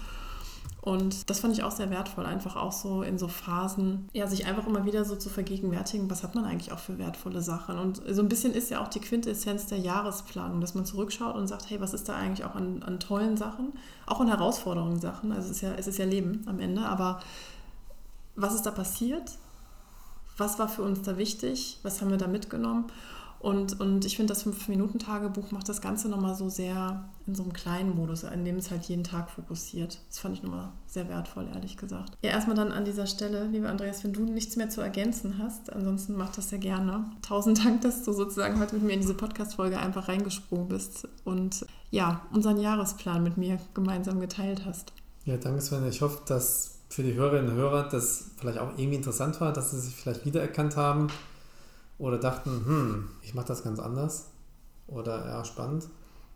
und 0.87 1.29
das 1.31 1.40
fand 1.40 1.53
ich 1.53 1.64
auch 1.64 1.72
sehr 1.72 1.90
wertvoll, 1.90 2.27
einfach 2.27 2.55
auch 2.55 2.70
so 2.70 3.03
in 3.03 3.18
so 3.18 3.27
Phasen, 3.27 4.09
ja, 4.12 4.29
sich 4.29 4.46
einfach 4.46 4.68
immer 4.68 4.85
wieder 4.85 5.05
so 5.05 5.16
zu 5.16 5.29
vergegenwärtigen, 5.29 6.09
was 6.09 6.22
hat 6.22 6.37
man 6.37 6.44
eigentlich 6.44 6.70
auch 6.70 6.79
für 6.79 6.96
wertvolle 6.96 7.42
Sachen. 7.42 7.77
Und 7.77 8.01
so 8.09 8.22
ein 8.22 8.29
bisschen 8.29 8.55
ist 8.55 8.70
ja 8.70 8.81
auch 8.81 8.87
die 8.87 9.01
Quintessenz 9.01 9.66
der 9.66 9.79
Jahresplanung, 9.79 10.61
dass 10.61 10.77
man 10.77 10.87
zurückschaut 10.87 11.35
und 11.35 11.49
sagt, 11.49 11.70
hey, 11.70 11.81
was 11.81 11.92
ist 11.92 12.09
da 12.09 12.14
eigentlich 12.14 12.46
auch 12.46 12.55
an, 12.55 12.85
an 12.85 13.01
tollen 13.01 13.37
Sachen, 13.37 13.72
auch 14.07 14.20
an 14.20 14.29
Herausforderungen 14.29 15.01
Sachen. 15.01 15.33
Also 15.33 15.51
es 15.51 15.57
ist 15.57 15.61
ja, 15.62 15.75
es 15.75 15.88
ist 15.88 15.99
ja 15.99 16.05
Leben 16.05 16.44
am 16.46 16.61
Ende, 16.61 16.83
aber 16.83 17.18
was 18.37 18.55
ist 18.55 18.62
da 18.62 18.70
passiert? 18.70 19.33
Was 20.37 20.61
war 20.61 20.68
für 20.68 20.83
uns 20.83 21.03
da 21.03 21.18
wichtig? 21.18 21.81
Was 21.83 22.01
haben 22.01 22.11
wir 22.12 22.16
da 22.16 22.29
mitgenommen? 22.29 22.85
Und, 23.38 23.81
und 23.81 24.05
ich 24.05 24.16
finde, 24.16 24.33
das 24.33 24.46
5-Minuten-Tagebuch 24.46 25.51
macht 25.51 25.68
das 25.68 25.81
Ganze 25.81 26.09
nochmal 26.09 26.35
so 26.35 26.49
sehr 26.49 27.09
in 27.27 27.35
so 27.35 27.42
einem 27.42 27.53
kleinen 27.53 27.94
Modus, 27.94 28.22
in 28.22 28.44
dem 28.44 28.57
es 28.57 28.70
halt 28.70 28.85
jeden 28.85 29.05
Tag 29.05 29.31
fokussiert. 29.31 29.99
Das 30.09 30.18
fand 30.18 30.37
ich 30.37 30.42
nochmal 30.42 30.70
sehr 30.87 31.09
wertvoll, 31.09 31.49
ehrlich 31.53 31.77
gesagt. 31.77 32.12
Ja, 32.22 32.31
erstmal 32.31 32.57
dann 32.57 32.72
an 32.72 32.85
dieser 32.85 33.07
Stelle, 33.07 33.46
lieber 33.46 33.68
Andreas, 33.68 34.05
wenn 34.05 34.12
du 34.12 34.22
nichts 34.22 34.57
mehr 34.57 34.68
zu 34.68 34.81
ergänzen 34.81 35.38
hast, 35.38 35.72
ansonsten 35.72 36.16
mach 36.16 36.35
das 36.35 36.49
sehr 36.51 36.59
gerne. 36.59 37.05
Tausend 37.22 37.64
Dank, 37.64 37.83
dass 37.83 38.05
du 38.05 38.12
sozusagen 38.12 38.59
heute 38.61 38.77
mit 38.77 38.85
mir 38.85 38.92
in 38.94 39.01
diese 39.01 39.14
Podcast-Folge 39.14 39.79
einfach 39.79 40.09
reingesprungen 40.09 40.68
bist 40.68 41.09
und 41.25 41.66
ja, 41.90 42.22
unseren 42.33 42.59
Jahresplan 42.59 43.22
mit 43.22 43.37
mir 43.37 43.59
gemeinsam 43.75 44.20
geteilt 44.20 44.64
hast. 44.64 44.92
Ja, 45.25 45.37
danke 45.37 45.61
Sven. 45.61 45.87
Ich 45.88 46.03
hoffe, 46.03 46.22
dass 46.27 46.79
für 46.88 47.03
die 47.03 47.14
Hörerinnen 47.14 47.51
und 47.51 47.57
Hörer 47.57 47.88
das 47.88 48.31
vielleicht 48.38 48.59
auch 48.59 48.70
irgendwie 48.77 48.96
interessant 48.96 49.40
war, 49.40 49.53
dass 49.53 49.72
sie 49.72 49.81
sich 49.81 49.94
vielleicht 49.94 50.25
wiedererkannt 50.25 50.77
haben 50.77 51.09
oder 51.98 52.18
dachten, 52.18 52.64
hm, 52.66 53.09
ich 53.22 53.35
mache 53.35 53.46
das 53.46 53.62
ganz 53.62 53.78
anders 53.78 54.30
oder 54.87 55.26
ja, 55.26 55.44
spannend. 55.44 55.88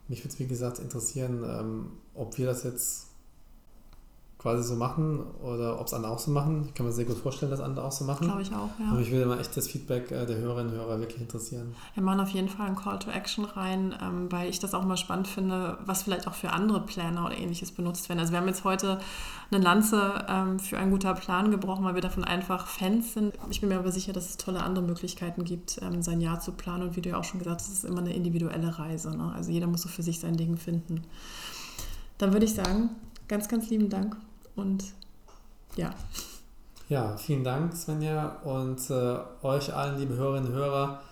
Mich 0.08 0.20
würde 0.20 0.32
es, 0.34 0.38
wie 0.38 0.46
gesagt, 0.46 0.78
interessieren, 0.78 1.44
ähm, 1.44 1.86
ob 2.14 2.36
wir 2.38 2.46
das 2.46 2.64
jetzt 2.64 3.09
quasi 4.40 4.66
so 4.66 4.74
machen 4.74 5.20
oder 5.42 5.78
ob 5.78 5.86
es 5.86 5.92
andere 5.92 6.12
auch 6.12 6.18
so 6.18 6.30
machen. 6.30 6.64
Ich 6.66 6.74
kann 6.74 6.86
mir 6.86 6.92
sehr 6.92 7.04
gut 7.04 7.18
vorstellen, 7.18 7.50
dass 7.50 7.60
andere 7.60 7.84
auch 7.84 7.92
so 7.92 8.06
machen. 8.06 8.26
Glaube 8.26 8.40
ich 8.40 8.50
auch, 8.54 8.70
ja. 8.78 8.90
Aber 8.90 9.00
ich 9.00 9.10
würde 9.10 9.26
mal 9.26 9.38
echt 9.38 9.54
das 9.54 9.68
Feedback 9.68 10.10
äh, 10.10 10.24
der 10.24 10.38
Hörerinnen 10.38 10.72
und 10.72 10.78
Hörer 10.78 10.98
wirklich 10.98 11.20
interessieren. 11.20 11.74
Wir 11.92 12.02
machen 12.02 12.20
auf 12.20 12.30
jeden 12.30 12.48
Fall 12.48 12.68
einen 12.68 12.76
Call 12.76 12.98
to 12.98 13.10
Action 13.10 13.44
rein, 13.44 13.94
ähm, 14.02 14.32
weil 14.32 14.48
ich 14.48 14.58
das 14.58 14.72
auch 14.72 14.82
mal 14.82 14.96
spannend 14.96 15.28
finde, 15.28 15.76
was 15.84 16.04
vielleicht 16.04 16.26
auch 16.26 16.32
für 16.32 16.52
andere 16.52 16.80
Planner 16.80 17.26
oder 17.26 17.36
ähnliches 17.36 17.70
benutzt 17.70 18.08
werden. 18.08 18.18
Also 18.18 18.32
wir 18.32 18.40
haben 18.40 18.46
jetzt 18.46 18.64
heute 18.64 18.98
eine 19.50 19.62
Lanze 19.62 20.24
ähm, 20.26 20.58
für 20.58 20.78
einen 20.78 20.90
guter 20.90 21.12
Plan 21.12 21.50
gebrochen, 21.50 21.84
weil 21.84 21.94
wir 21.94 22.02
davon 22.02 22.24
einfach 22.24 22.66
Fans 22.66 23.12
sind. 23.12 23.34
Ich 23.50 23.60
bin 23.60 23.68
mir 23.68 23.78
aber 23.78 23.92
sicher, 23.92 24.14
dass 24.14 24.30
es 24.30 24.36
tolle 24.38 24.62
andere 24.62 24.86
Möglichkeiten 24.86 25.44
gibt, 25.44 25.82
ähm, 25.82 26.00
sein 26.00 26.22
Jahr 26.22 26.40
zu 26.40 26.52
planen. 26.52 26.84
Und 26.84 26.96
wie 26.96 27.02
du 27.02 27.10
ja 27.10 27.18
auch 27.18 27.24
schon 27.24 27.40
gesagt 27.40 27.60
hast, 27.60 27.68
es 27.68 27.84
ist 27.84 27.84
immer 27.84 28.00
eine 28.00 28.14
individuelle 28.14 28.78
Reise. 28.78 29.14
Ne? 29.14 29.32
Also 29.34 29.50
jeder 29.50 29.66
muss 29.66 29.82
so 29.82 29.90
für 29.90 30.02
sich 30.02 30.18
sein 30.18 30.38
Ding 30.38 30.56
finden. 30.56 31.02
Dann 32.16 32.32
würde 32.32 32.46
ich 32.46 32.54
sagen, 32.54 32.88
ganz, 33.28 33.46
ganz 33.46 33.68
lieben 33.68 33.90
Dank 33.90 34.16
und 34.60 34.84
ja. 35.76 35.90
Ja, 36.88 37.16
vielen 37.16 37.44
Dank, 37.44 37.74
Svenja. 37.74 38.40
Und 38.44 38.90
äh, 38.90 39.18
euch 39.42 39.74
allen, 39.74 39.98
liebe 39.98 40.16
Hörerinnen 40.16 40.50
und 40.52 40.58
Hörer, 40.58 41.02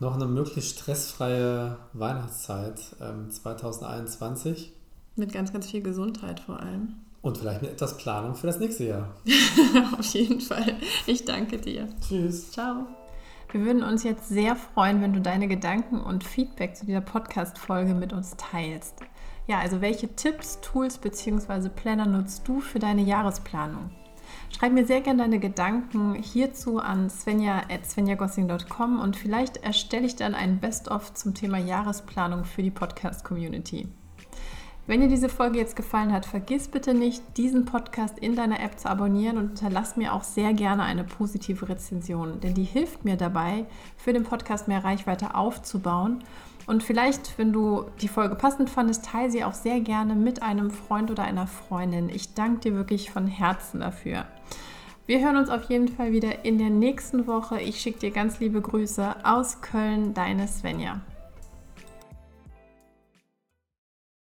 noch 0.00 0.14
eine 0.14 0.26
möglichst 0.26 0.78
stressfreie 0.78 1.76
Weihnachtszeit 1.92 2.80
ähm, 3.00 3.30
2021. 3.30 4.72
Mit 5.16 5.32
ganz, 5.32 5.52
ganz 5.52 5.70
viel 5.70 5.82
Gesundheit 5.82 6.40
vor 6.40 6.60
allem. 6.60 6.96
Und 7.20 7.38
vielleicht 7.38 7.62
mit 7.62 7.72
etwas 7.72 7.96
Planung 7.96 8.34
für 8.34 8.46
das 8.46 8.60
nächste 8.60 8.84
Jahr. 8.84 9.14
Auf 9.98 10.06
jeden 10.06 10.40
Fall. 10.40 10.76
Ich 11.06 11.24
danke 11.24 11.58
dir. 11.58 11.88
Tschüss. 12.00 12.52
Ciao. 12.52 12.86
Wir 13.50 13.62
würden 13.62 13.82
uns 13.82 14.04
jetzt 14.04 14.28
sehr 14.28 14.56
freuen, 14.56 15.00
wenn 15.00 15.12
du 15.12 15.20
deine 15.20 15.48
Gedanken 15.48 16.00
und 16.00 16.22
Feedback 16.22 16.76
zu 16.76 16.86
dieser 16.86 17.00
Podcast-Folge 17.00 17.94
mit 17.94 18.12
uns 18.12 18.36
teilst. 18.36 18.94
Ja, 19.48 19.60
also 19.60 19.80
welche 19.80 20.14
Tipps, 20.14 20.60
Tools 20.60 20.98
bzw. 20.98 21.70
Planner 21.70 22.04
nutzt 22.04 22.46
du 22.46 22.60
für 22.60 22.78
deine 22.78 23.00
Jahresplanung? 23.00 23.90
Schreib 24.54 24.74
mir 24.74 24.86
sehr 24.86 25.00
gerne 25.00 25.22
deine 25.22 25.38
Gedanken 25.38 26.14
hierzu 26.14 26.80
an 26.80 27.08
svenja.svenjagossing.com 27.08 29.00
und 29.00 29.16
vielleicht 29.16 29.56
erstelle 29.56 30.04
ich 30.04 30.16
dann 30.16 30.34
ein 30.34 30.60
Best-of 30.60 31.14
zum 31.14 31.32
Thema 31.32 31.56
Jahresplanung 31.56 32.44
für 32.44 32.62
die 32.62 32.70
Podcast-Community. 32.70 33.88
Wenn 34.86 35.00
dir 35.00 35.08
diese 35.08 35.30
Folge 35.30 35.58
jetzt 35.58 35.76
gefallen 35.76 36.12
hat, 36.12 36.26
vergiss 36.26 36.68
bitte 36.68 36.92
nicht, 36.92 37.22
diesen 37.38 37.64
Podcast 37.64 38.18
in 38.18 38.36
deiner 38.36 38.60
App 38.60 38.78
zu 38.78 38.90
abonnieren 38.90 39.38
und 39.38 39.46
hinterlass 39.48 39.96
mir 39.96 40.12
auch 40.12 40.24
sehr 40.24 40.52
gerne 40.52 40.82
eine 40.82 41.04
positive 41.04 41.70
Rezension, 41.70 42.40
denn 42.40 42.52
die 42.52 42.64
hilft 42.64 43.06
mir 43.06 43.16
dabei, 43.16 43.64
für 43.96 44.12
den 44.12 44.24
Podcast 44.24 44.68
mehr 44.68 44.84
Reichweite 44.84 45.34
aufzubauen 45.34 46.22
und 46.68 46.82
vielleicht, 46.82 47.38
wenn 47.38 47.50
du 47.50 47.86
die 48.02 48.08
Folge 48.08 48.34
passend 48.34 48.68
fandest, 48.68 49.06
teile 49.06 49.30
sie 49.30 49.42
auch 49.42 49.54
sehr 49.54 49.80
gerne 49.80 50.14
mit 50.14 50.42
einem 50.42 50.70
Freund 50.70 51.10
oder 51.10 51.22
einer 51.22 51.46
Freundin. 51.46 52.10
Ich 52.10 52.34
danke 52.34 52.60
dir 52.60 52.74
wirklich 52.74 53.10
von 53.10 53.26
Herzen 53.26 53.80
dafür. 53.80 54.26
Wir 55.06 55.20
hören 55.20 55.38
uns 55.38 55.48
auf 55.48 55.70
jeden 55.70 55.88
Fall 55.88 56.12
wieder 56.12 56.44
in 56.44 56.58
der 56.58 56.68
nächsten 56.68 57.26
Woche. 57.26 57.58
Ich 57.58 57.80
schicke 57.80 58.00
dir 58.00 58.10
ganz 58.10 58.38
liebe 58.38 58.60
Grüße 58.60 59.16
aus 59.24 59.62
Köln, 59.62 60.12
deine 60.12 60.46
Svenja. 60.46 61.00